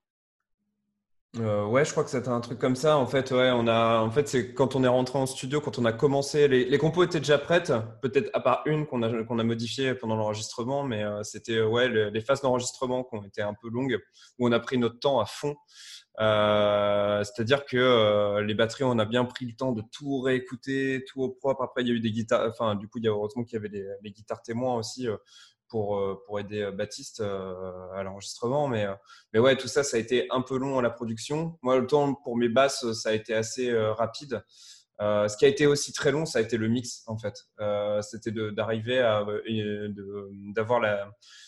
Euh, 1.40 1.66
ouais, 1.66 1.85
je 1.85 1.90
crois 1.90 2.05
que 2.05 2.11
c'était 2.11 2.28
un 2.28 2.40
truc 2.40 2.59
comme 2.59 2.76
ça. 2.76 2.97
En 2.97 3.07
fait, 3.07 3.31
ouais, 3.31 3.50
on 3.52 3.66
a, 3.66 4.00
en 4.00 4.11
fait, 4.11 4.28
c'est 4.28 4.55
quand 4.55 4.75
on 4.76 4.85
est 4.85 4.88
rentré 4.88 5.19
en 5.19 5.26
studio, 5.26 5.61
quand 5.61 5.78
on 5.78 5.85
a 5.85 5.93
commencé, 5.93 6.49
les, 6.49 6.64
les 6.64 6.78
compos 6.78 7.05
étaient 7.05 7.19
déjà 7.19 7.38
prêtes, 7.38 7.73
peut-être 8.02 8.31
à 8.33 8.40
part 8.40 8.62
une 8.66 8.87
qu'on 8.87 9.02
a, 9.02 9.25
qu'on 9.25 9.38
a 9.38 9.45
modifiée 9.45 9.95
pendant 9.95 10.16
l'enregistrement, 10.16 10.83
mais 10.83 11.05
c'était 11.23 11.61
ouais, 11.62 11.88
les, 11.88 12.21
phases 12.21 12.40
d'enregistrement 12.40 13.05
qui 13.05 13.16
ont 13.16 13.25
été 13.25 13.43
un 13.43 13.55
peu 13.55 13.69
longues, 13.69 13.99
où 14.38 14.49
on 14.49 14.52
a 14.52 14.61
pris 14.61 14.78
notre 14.78 14.99
temps 14.99 15.21
à 15.21 15.26
fond. 15.26 15.57
Euh, 16.19 17.23
c'est-à-dire 17.25 17.66
que 17.66 17.76
euh, 17.76 18.43
les 18.43 18.55
batteries, 18.55 18.85
on 18.85 18.99
a 18.99 19.05
bien 19.05 19.25
pris 19.25 19.45
le 19.47 19.55
temps 19.55 19.73
de 19.73 19.83
tout 19.93 20.21
réécouter, 20.21 21.05
tout 21.07 21.23
au 21.23 21.28
propre. 21.28 21.62
Après, 21.62 21.83
il 21.83 21.88
y 21.88 21.90
a 21.90 21.95
eu 21.95 22.00
des 22.00 22.11
guitares. 22.11 22.49
Enfin, 22.49 22.75
du 22.75 22.88
coup, 22.88 22.99
il 22.99 23.05
y 23.05 23.09
a 23.09 23.11
heureusement 23.11 23.45
qu'il 23.45 23.55
y 23.55 23.59
avait 23.59 23.69
les, 24.02 24.11
guitares 24.11 24.43
témoins 24.43 24.76
aussi 24.76 25.09
euh, 25.09 25.16
pour, 25.68 26.23
pour 26.25 26.40
aider 26.40 26.70
Baptiste 26.73 27.20
à 27.20 28.02
l'enregistrement. 28.02 28.68
Mais, 28.68 28.87
mais 29.32 29.40
ouais, 29.40 29.56
tout 29.56 29.68
ça, 29.68 29.82
ça 29.82 29.96
a 29.96 30.00
été 30.00 30.26
un 30.30 30.42
peu 30.42 30.58
long 30.58 30.78
à 30.78 30.82
la 30.82 30.90
production. 30.90 31.58
Moi, 31.62 31.78
le 31.78 31.87
temps 31.87 32.14
pour 32.14 32.37
mes 32.37 32.49
basses, 32.49 32.92
ça 32.92 33.11
a 33.11 33.12
été 33.12 33.35
assez 33.35 33.76
rapide. 33.76 34.42
Euh, 35.00 35.28
ce 35.28 35.37
qui 35.37 35.44
a 35.44 35.49
été 35.49 35.66
aussi 35.66 35.92
très 35.92 36.11
long, 36.11 36.25
ça 36.25 36.38
a 36.38 36.42
été 36.42 36.56
le 36.56 36.68
mix 36.68 37.02
en 37.06 37.18
fait. 37.18 37.44
Euh, 37.61 38.00
C'était 38.00 38.30
d'arriver 38.32 39.00
à 39.00 39.26
d'avoir 40.54 40.82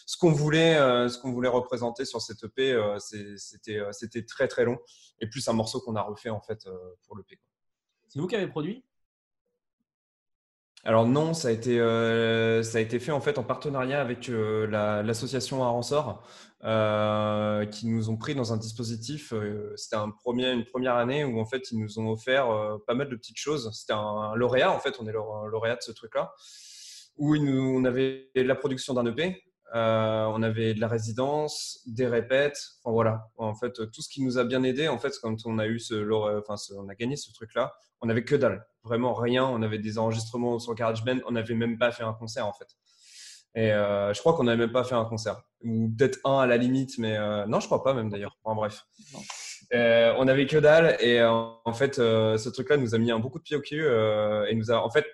ce 0.05 0.17
qu'on 0.19 0.33
voulait, 0.33 0.77
euh, 0.77 1.09
voulait 1.25 1.49
représenter 1.49 2.05
sur 2.05 2.21
cette 2.21 2.43
EP. 2.45 2.73
Euh, 2.73 2.99
C'était 2.99 3.81
c'était 3.93 4.25
très 4.25 4.49
très 4.49 4.65
long 4.65 4.79
et 5.21 5.29
plus 5.29 5.47
un 5.49 5.55
morceau 5.55 5.81
qu'on 5.81 5.97
a 5.97 6.03
refait 6.03 6.31
en 6.31 6.41
fait 6.41 6.69
pour 7.07 7.17
l'EP. 7.17 7.41
C'est 8.09 8.19
vous 8.19 8.27
qui 8.27 8.37
avez 8.37 8.49
produit? 8.49 8.85
Alors 10.85 11.07
non, 11.07 11.35
ça 11.35 11.49
a 11.49 11.51
été 11.51 11.81
euh, 11.81 12.63
ça 12.63 12.79
a 12.79 12.81
été 12.81 12.99
fait 13.01 13.11
en 13.11 13.21
fait 13.21 13.39
en 13.39 13.43
partenariat 13.43 14.01
avec 14.01 14.29
euh, 14.29 14.67
l'association 15.03 15.63
Aransor 15.65 16.23
euh, 16.65 17.67
qui 17.67 17.89
nous 17.89 18.11
ont 18.11 18.17
pris 18.17 18.35
dans 18.35 18.53
un 18.53 18.57
dispositif. 18.57 19.35
C'était 19.77 19.97
un 19.97 20.13
une 20.27 20.65
première 20.65 20.95
année 20.95 21.25
où 21.25 21.41
en 21.41 21.47
fait 21.47 21.71
ils 21.73 21.79
nous 21.79 21.99
ont 21.99 22.11
offert 22.11 22.49
pas 22.87 22.95
mal 22.95 23.09
de 23.09 23.17
petites 23.17 23.39
choses. 23.39 23.71
C'était 23.75 23.93
un, 23.93 24.35
lauréat 24.37 24.71
en 24.73 24.79
fait, 24.79 24.97
on 25.01 25.07
est 25.07 25.13
lauréat 25.13 25.77
de 25.77 25.83
ce 25.83 25.93
truc-là 25.93 26.33
où 27.19 27.37
nous, 27.37 27.77
on 27.77 27.85
avait 27.85 28.31
la 28.35 28.55
production 28.55 28.95
d'un 28.95 29.05
EP, 29.07 29.43
on 29.75 30.43
avait 30.43 30.75
de 30.75 30.81
la 30.81 30.89
résidence, 30.89 31.81
des 31.87 32.07
répètes, 32.07 32.59
enfin 32.83 32.93
voilà. 32.93 33.29
En 33.37 33.55
fait, 33.55 33.73
tout 33.73 34.03
ce 34.03 34.09
qui 34.09 34.23
nous 34.23 34.39
a 34.39 34.45
bien 34.45 34.63
aidé, 34.63 34.89
en 34.89 34.99
fait, 34.99 35.13
quand 35.23 35.37
on 35.45 35.59
a 35.59 35.67
eu 35.67 35.79
ce, 35.79 35.95
enfin, 36.39 36.55
on 36.77 36.89
a 36.89 36.95
gagné 36.95 37.17
ce 37.17 37.33
truc-là, 37.33 37.73
on 38.01 38.09
avait 38.09 38.25
que 38.25 38.37
dalle, 38.37 38.67
vraiment 38.85 39.15
rien. 39.15 39.45
On 39.45 39.63
avait 39.63 39.79
des 39.79 39.99
enregistrements 39.99 40.59
sur 40.59 40.75
GarageBand, 40.75 41.19
on 41.27 41.33
n'avait 41.33 41.55
même 41.55 41.79
pas 41.79 41.93
fait 41.93 42.05
un 42.05 42.15
concert 42.15 42.47
en 42.47 42.53
fait. 42.53 42.69
Et 43.55 43.73
euh, 43.73 44.13
je 44.13 44.21
crois 44.21 44.35
qu'on 44.35 44.45
n'avait 44.45 44.59
même 44.59 44.73
pas 44.73 44.85
fait 44.85 44.95
un 44.95 45.05
concert, 45.05 45.43
ou 45.63 45.91
peut-être 45.97 46.19
un 46.25 46.39
à 46.39 46.47
la 46.47 46.57
limite, 46.57 46.99
mais 46.99 47.17
euh, 47.17 47.47
non, 47.47 47.61
je 47.61 47.67
crois 47.67 47.83
pas 47.83 47.95
même 47.95 48.11
d'ailleurs. 48.11 48.39
En 48.45 48.55
bref, 48.55 48.85
euh, 49.75 50.15
on 50.19 50.29
avait 50.29 50.47
que 50.47 50.59
dalle 50.59 50.97
et 51.01 51.23
en 51.25 51.73
fait, 51.73 51.97
ce 51.97 52.49
truc-là 52.49 52.77
nous 52.77 52.95
a 52.95 52.99
mis 52.99 53.11
un 53.11 53.19
beaucoup 53.19 53.39
de 53.39 53.45
pied 53.45 53.57
au 53.57 53.61
cul 53.61 53.85
et 53.85 54.55
nous 54.55 54.71
a, 54.71 54.77
en 54.83 54.91
fait, 54.91 55.07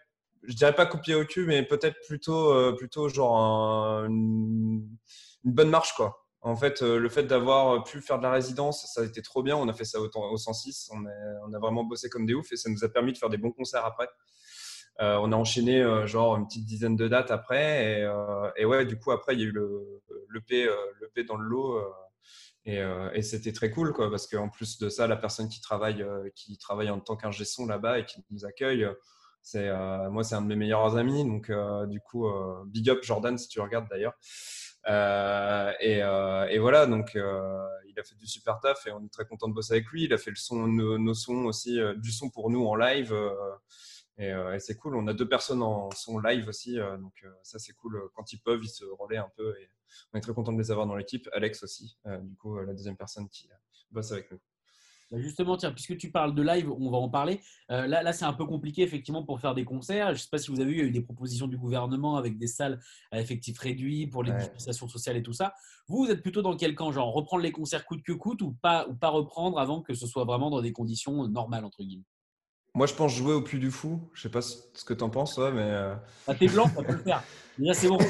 je 0.47 0.55
dirais 0.55 0.75
pas 0.75 0.87
copié 0.87 1.15
au 1.15 1.25
cul, 1.25 1.47
mais 1.47 1.63
peut-être 1.63 1.97
plutôt, 2.07 2.75
plutôt 2.77 3.09
genre 3.09 4.05
une, 4.05 4.87
bonne 5.45 5.71
marche 5.71 5.95
quoi. 5.95 6.25
En 6.45 6.57
fait, 6.57 6.83
euh, 6.83 6.99
le 6.99 7.09
fait 7.09 7.23
d'avoir 7.23 7.83
pu 7.85 8.03
faire 8.03 8.19
de 8.19 8.23
la 8.23 8.31
résidence, 8.31 8.87
ça 8.93 9.01
a 9.01 9.05
été 9.05 9.23
trop 9.23 9.43
bien. 9.43 9.57
On 9.57 9.67
a 9.67 9.73
fait 9.73 9.87
ça 9.87 9.99
au, 9.99 10.11
au 10.15 10.37
106. 10.37 10.91
On, 10.93 11.55
a 11.55 11.59
vraiment 11.59 11.85
bossé 11.85 12.11
comme 12.11 12.27
des 12.27 12.35
oufs 12.35 12.53
et 12.53 12.57
ça 12.57 12.69
nous 12.69 12.85
a 12.85 12.89
permis 12.91 13.15
de 13.15 13.19
faire 13.19 13.31
des 13.31 13.39
bons 13.39 13.51
concerts 13.51 13.87
après. 13.87 14.09
Euh, 15.01 15.17
on 15.23 15.33
a 15.33 15.37
enchaîné 15.37 15.81
euh, 15.81 16.07
genre 16.07 16.37
une 16.37 16.47
petite 16.47 16.67
dizaine 16.67 16.97
de 16.97 17.09
dates 17.09 17.31
après. 17.31 18.03
Et, 18.03 18.13
et, 18.59 18.67
ouais, 18.67 18.85
du 18.85 18.99
coup, 18.99 19.11
après, 19.11 19.33
il 19.35 19.41
y 19.41 19.43
a 19.45 19.47
eu 19.47 19.53
le, 19.53 20.03
le, 20.29 20.41
P, 20.43 20.65
le 20.67 21.25
dans 21.25 21.37
le 21.37 21.49
lot. 21.49 21.81
et, 22.67 22.83
et 23.15 23.23
c'était 23.23 23.53
très 23.53 23.71
cool 23.71 23.95
quoi, 23.95 24.11
parce 24.11 24.27
qu'en 24.27 24.51
plus 24.51 24.79
de 24.79 24.91
ça, 24.91 25.07
la 25.07 25.17
personne 25.17 25.49
qui 25.49 25.63
travaille, 25.63 26.05
qui 26.35 26.59
travaille 26.59 26.91
en 26.91 27.01
tant 27.01 27.17
qu'ingé 27.17 27.47
son 27.47 27.67
là-bas 27.67 28.01
et 28.01 28.05
qui 28.05 28.23
nous 28.31 28.45
accueille, 28.45 28.87
c'est 29.45 29.71
moi, 30.11 30.25
c'est 30.25 30.35
un 30.35 30.43
de 30.43 30.49
mes 30.49 30.57
meilleurs 30.57 30.97
amis. 30.97 31.25
Donc, 31.25 31.53
du 31.89 32.01
coup, 32.01 32.27
big 32.67 32.91
up 32.91 33.01
Jordan 33.03 33.39
si 33.39 33.47
tu 33.49 33.61
regardes 33.61 33.89
d'ailleurs. 33.89 34.15
Euh, 34.87 35.73
euh, 35.83 36.47
et, 36.47 36.59
voilà, 36.59 36.87
donc 36.87 37.17
euh, 37.17 37.67
il 37.89 37.99
a 37.99 38.03
fait 38.03 38.17
du 38.17 38.27
super 38.27 38.61
taf 38.61 38.87
et 38.87 38.93
on 38.93 39.05
est 39.05 39.13
très 39.13 39.25
content 39.25 39.49
de 39.49 39.55
bosser 39.55 39.75
avec 39.75 39.87
lui. 39.89 40.05
Il 40.05 40.13
a 40.13 40.19
fait 40.19 40.31
le 40.31 40.37
son, 40.37 40.67
nos, 40.67 41.15
sons 41.15 41.45
aussi, 41.45 41.79
du 41.97 42.13
son 42.13 42.31
pour 42.31 42.51
nous 42.51 42.65
en 42.67 42.75
live. 42.77 43.15
Et, 44.19 44.33
c'est 44.59 44.77
cool. 44.77 44.97
On 44.97 45.07
a 45.07 45.15
deux 45.15 45.29
personnes 45.29 45.63
en 45.63 45.91
son 45.91 46.19
live 46.21 46.49
aussi, 46.49 46.77
donc 46.77 47.25
ça 47.43 47.59
c'est 47.59 47.73
cool. 47.75 48.11
Quand 48.15 48.33
ils 48.33 48.41
peuvent, 48.41 48.61
ils 48.63 48.69
se 48.69 48.85
relaient 48.85 49.19
un 49.19 49.31
peu. 49.37 49.55
Et 49.61 49.69
on 50.13 50.19
est 50.19 50.23
très 50.23 50.35
content 50.35 50.53
de 50.53 50.59
les 50.59 50.71
avoir 50.71 50.87
dans 50.87 50.97
l'équipe. 50.97 51.29
Alex 51.33 51.63
aussi, 51.63 51.99
du 52.23 52.37
coup, 52.37 52.59
la 52.59 52.73
deuxième 52.73 52.97
personne 52.97 53.29
qui 53.29 53.49
bosse 53.91 54.13
avec 54.13 54.31
nous. 54.31 54.41
Bah, 55.11 55.19
justement, 55.21 55.57
tiens, 55.57 55.73
puisque 55.73 55.97
tu 55.97 56.11
parles 56.11 56.35
de 56.35 56.43
live, 56.43 56.71
on 56.71 56.91
va 56.91 56.99
en 56.99 57.09
parler. 57.09 57.41
Euh, 57.71 57.87
là, 57.87 58.03
là 58.03 58.13
c'est 58.13 58.25
un 58.25 58.33
peu 58.33 58.47
compliqué 58.47 58.83
effectivement 58.83 59.23
pour 59.23 59.41
faire 59.41 59.55
des 59.55 59.65
concerts. 59.65 60.09
Je 60.09 60.13
ne 60.13 60.19
sais 60.19 60.29
pas 60.31 60.39
si 60.39 60.51
vous 60.51 60.61
avez 60.61 60.71
vu, 60.71 60.77
il 60.77 60.81
y 60.81 60.83
a 60.83 60.87
eu 60.87 60.91
des 60.91 61.03
propositions 61.03 61.47
du 61.47 61.59
gouvernement 61.59 62.17
avec 62.17 62.39
des 62.39 62.47
salles 62.47 62.81
à 63.11 63.21
effectif 63.21 63.59
réduit 63.59 64.07
pour 64.07 64.23
les 64.23 64.33
dispensations 64.33 64.89
sociales 64.89 65.17
et 65.17 65.23
tout 65.23 65.33
ça. 65.33 65.55
Vous, 65.89 66.05
vous 66.05 66.11
êtes 66.11 66.23
plutôt 66.23 66.43
dans 66.43 66.57
quel 66.57 66.75
camp? 66.75 66.93
Genre 66.93 67.13
reprendre 67.13 67.43
les 67.43 67.53
concerts 67.53 67.85
coûte 67.85 68.03
que 68.03 68.13
coûte 68.13 68.43
ou 68.43 68.53
pas, 68.53 68.87
ou 68.89 68.95
pas 68.95 69.11
reprendre 69.11 69.59
avant 69.59 69.83
que 69.83 69.95
ce 69.95 70.07
soit 70.07 70.25
vraiment 70.25 70.51
dans 70.51 70.63
des 70.63 70.73
conditions 70.73 71.29
normales, 71.29 71.65
entre 71.65 71.83
guillemets? 71.83 72.05
Moi, 72.77 72.87
je 72.87 72.95
pense 72.95 73.15
jouer 73.15 73.35
au 73.35 73.43
plus 73.43 73.61
du 73.61 73.71
Fou. 73.71 74.11
Je 74.15 74.23
sais 74.23 74.31
pas 74.31 74.43
ce 74.43 74.85
que 74.85 74.95
tu 74.95 75.05
en 75.05 75.11
penses, 75.11 75.39
mais. 75.39 75.63
Euh... 75.63 75.95
Ah, 76.27 76.35
t'es 76.35 76.49
blanc, 76.49 76.69
ça 76.75 76.83
peut 76.83 76.93
le 76.93 76.99
faire. 76.99 77.23
Déjà, 77.59 77.75
c'est 77.75 77.87
bon. 77.87 77.99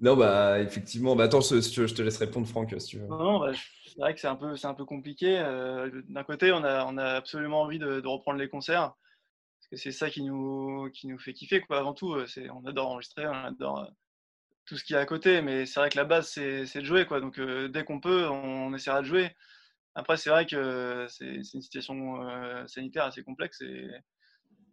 Non, 0.00 0.16
bah, 0.16 0.60
effectivement. 0.60 1.16
Bah, 1.16 1.24
attends, 1.24 1.40
je, 1.40 1.94
te 1.94 2.02
laisse 2.02 2.18
répondre, 2.18 2.46
Franck, 2.46 2.74
si 2.78 2.86
tu 2.86 2.98
veux. 2.98 3.06
Non, 3.06 3.40
bah, 3.40 3.52
c'est 3.52 3.98
vrai 3.98 4.14
que 4.14 4.20
c'est 4.20 4.28
un 4.28 4.36
peu, 4.36 4.54
un 4.62 4.74
peu 4.74 4.84
compliqué. 4.84 5.38
Euh, 5.38 5.90
d'un 6.08 6.22
côté, 6.22 6.52
on 6.52 6.62
a, 6.62 6.84
on 6.86 6.96
a 6.98 7.04
absolument 7.14 7.62
envie 7.62 7.80
de, 7.80 8.06
reprendre 8.06 8.38
les 8.38 8.48
concerts 8.48 8.94
parce 9.58 9.68
que 9.70 9.76
c'est 9.76 9.90
ça 9.90 10.08
qui 10.08 10.22
nous, 10.22 10.88
qui 10.94 11.08
nous 11.08 11.18
fait 11.18 11.32
kiffer. 11.32 11.60
Quoi. 11.60 11.78
Avant 11.78 11.94
tout, 11.94 12.14
euh, 12.14 12.26
c'est, 12.26 12.48
on 12.50 12.64
adore 12.64 12.90
enregistrer, 12.90 13.26
on 13.26 13.32
adore 13.32 13.80
euh, 13.80 13.86
tout 14.66 14.76
ce 14.76 14.84
qui 14.84 14.94
est 14.94 14.98
à 14.98 15.06
côté, 15.06 15.42
mais 15.42 15.66
c'est 15.66 15.80
vrai 15.80 15.90
que 15.90 15.96
la 15.96 16.04
base, 16.04 16.28
c'est, 16.28 16.62
de 16.62 16.84
jouer. 16.84 17.04
Quoi. 17.04 17.20
Donc, 17.20 17.40
dès 17.40 17.84
qu'on 17.84 18.00
peut, 18.00 18.28
on, 18.28 18.72
essaiera 18.74 19.00
de 19.00 19.06
jouer. 19.06 19.34
Après, 19.96 20.16
c'est 20.16 20.30
vrai 20.30 20.46
que 20.46 21.06
c'est, 21.08 21.26
une 21.26 21.62
situation 21.62 22.20
sanitaire 22.68 23.04
assez 23.04 23.24
complexe 23.24 23.62
et 23.62 23.88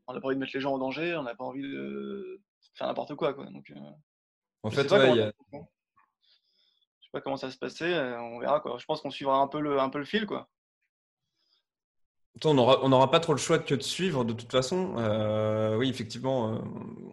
on 0.05 0.13
n'a 0.13 0.19
pas 0.19 0.27
envie 0.27 0.35
de 0.35 0.41
mettre 0.41 0.51
les 0.53 0.59
gens 0.59 0.73
en 0.73 0.77
danger, 0.77 1.15
on 1.15 1.23
n'a 1.23 1.33
pas 1.33 1.45
envie 1.45 1.63
de 1.63 2.41
faire 2.75 2.87
n'importe 2.87 3.15
quoi. 3.15 3.33
quoi. 3.33 3.45
Donc, 3.45 3.71
en 4.65 4.71
fait, 4.71 4.91
ouais, 4.91 5.31
je 5.51 5.61
sais 7.03 7.11
pas 7.11 7.21
comment 7.21 7.37
ça 7.37 7.51
se 7.51 7.57
passait, 7.57 7.93
euh, 7.93 8.19
on 8.19 8.39
verra 8.39 8.59
quoi. 8.59 8.77
Je 8.79 8.85
pense 8.85 9.01
qu'on 9.01 9.11
suivra 9.11 9.37
un 9.37 9.47
peu 9.47 9.59
le, 9.59 9.79
un 9.79 9.89
peu 9.89 9.99
le 9.99 10.05
fil 10.05 10.25
quoi. 10.25 10.49
On 12.43 12.53
n'aura 12.53 12.83
on 12.83 13.07
pas 13.07 13.19
trop 13.19 13.33
le 13.33 13.39
choix 13.39 13.59
que 13.59 13.75
de 13.75 13.83
suivre 13.83 14.25
de 14.25 14.33
toute 14.33 14.51
façon. 14.51 14.95
Euh, 14.97 15.77
oui, 15.77 15.87
effectivement, 15.87 16.53
euh, 16.53 16.57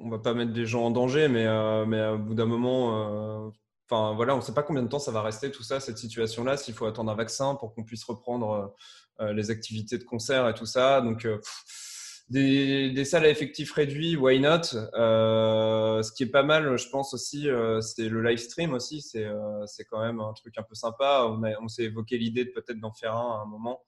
on 0.01 0.09
va 0.09 0.19
pas 0.19 0.35
mettre 0.35 0.53
des 0.53 0.67
gens 0.67 0.85
en 0.85 0.91
danger, 0.91 1.29
mais, 1.29 1.45
mais 1.87 2.05
au 2.09 2.19
bout 2.19 2.35
d'un 2.35 2.47
moment, 2.47 3.53
enfin 3.89 4.15
voilà, 4.15 4.35
on 4.35 4.39
ne 4.39 4.43
sait 4.43 4.55
pas 4.55 4.65
combien 4.65 4.83
de 4.83 4.89
temps 4.89 4.99
ça 4.99 5.13
va 5.13 5.23
rester 5.23 5.53
tout 5.53 5.63
ça, 5.63 5.79
cette 5.79 5.99
situation-là, 5.99 6.57
s'il 6.57 6.75
faut 6.75 6.87
attendre 6.87 7.13
un 7.13 7.15
vaccin 7.15 7.55
pour 7.55 7.73
qu'on 7.75 7.85
puisse 7.85 8.03
reprendre 8.03 8.75
les 9.21 9.51
activités 9.53 9.99
de 9.99 10.05
concert 10.05 10.49
et 10.49 10.55
tout 10.55 10.67
ça. 10.67 11.03
Donc, 11.03 11.29
des, 12.29 13.05
salles 13.05 13.27
à 13.27 13.29
effectifs 13.29 13.73
réduits, 13.73 14.17
why 14.17 14.41
not? 14.41 14.63
Ce 14.65 16.13
qui 16.13 16.23
est 16.25 16.31
pas 16.31 16.43
mal, 16.43 16.77
je 16.77 16.89
pense 16.89 17.15
aussi, 17.15 17.49
c'est 17.81 18.09
le 18.09 18.23
live 18.23 18.39
stream 18.39 18.73
aussi. 18.73 19.03
C'est 19.03 19.29
c'est 19.67 19.85
quand 19.85 20.01
même 20.01 20.21
un 20.21 20.33
truc 20.33 20.57
un 20.59 20.63
peu 20.63 20.75
sympa. 20.75 21.27
On, 21.29 21.43
on 21.63 21.69
s'est 21.69 21.85
évoqué 21.85 22.19
l'idée 22.19 22.45
de 22.45 22.51
peut-être 22.51 22.81
d'en 22.81 22.93
faire 22.93 23.15
un 23.15 23.39
à 23.39 23.43
un 23.43 23.47
moment. 23.47 23.83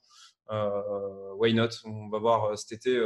why 1.39 1.55
not? 1.55 1.69
On 1.85 2.09
va 2.09 2.19
voir 2.19 2.59
cet 2.59 2.73
été 2.73 3.01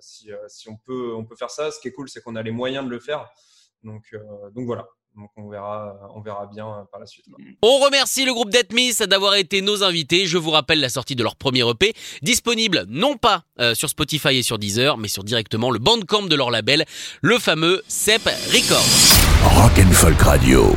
si, 0.00 0.30
si 0.48 0.68
on, 0.68 0.76
peut, 0.76 1.14
on 1.14 1.24
peut 1.24 1.36
faire 1.36 1.50
ça. 1.50 1.70
Ce 1.70 1.80
qui 1.80 1.88
est 1.88 1.92
cool, 1.92 2.08
c'est 2.08 2.22
qu'on 2.22 2.36
a 2.36 2.42
les 2.42 2.52
moyens 2.52 2.84
de 2.84 2.90
le 2.90 3.00
faire. 3.00 3.28
Donc, 3.84 4.14
donc 4.54 4.66
voilà. 4.66 4.88
Donc 5.16 5.30
on 5.36 5.48
verra, 5.48 5.96
on 6.14 6.20
verra 6.20 6.46
bien 6.46 6.66
euh, 6.66 6.84
par 6.90 7.00
la 7.00 7.06
suite. 7.06 7.26
On 7.62 7.78
remercie 7.78 8.24
le 8.24 8.32
groupe 8.32 8.50
Deathmiss 8.50 8.98
d'avoir 8.98 9.34
été 9.34 9.60
nos 9.60 9.82
invités. 9.82 10.26
Je 10.26 10.38
vous 10.38 10.50
rappelle 10.50 10.80
la 10.80 10.88
sortie 10.88 11.16
de 11.16 11.22
leur 11.22 11.36
premier 11.36 11.68
EP, 11.68 11.94
disponible 12.22 12.84
non 12.88 13.16
pas 13.16 13.42
euh, 13.58 13.74
sur 13.74 13.88
Spotify 13.88 14.36
et 14.36 14.42
sur 14.42 14.58
Deezer, 14.58 14.98
mais 14.98 15.08
sur 15.08 15.24
directement 15.24 15.70
le 15.70 15.78
bandcamp 15.78 16.22
de 16.22 16.36
leur 16.36 16.50
label, 16.50 16.84
le 17.22 17.38
fameux 17.38 17.82
Sep 17.88 18.22
Records. 18.24 19.20
Rock 19.56 19.78
and 19.78 19.92
Folk 19.92 20.20
Radio. 20.22 20.74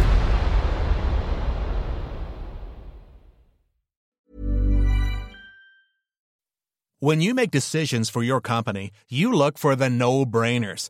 When 7.00 7.20
you 7.22 7.34
make 7.34 7.52
decisions 7.52 8.10
for 8.10 8.24
your 8.24 8.40
company, 8.40 8.92
you 9.10 9.34
look 9.34 9.58
for 9.58 9.76
the 9.76 9.90
no-brainers. 9.90 10.90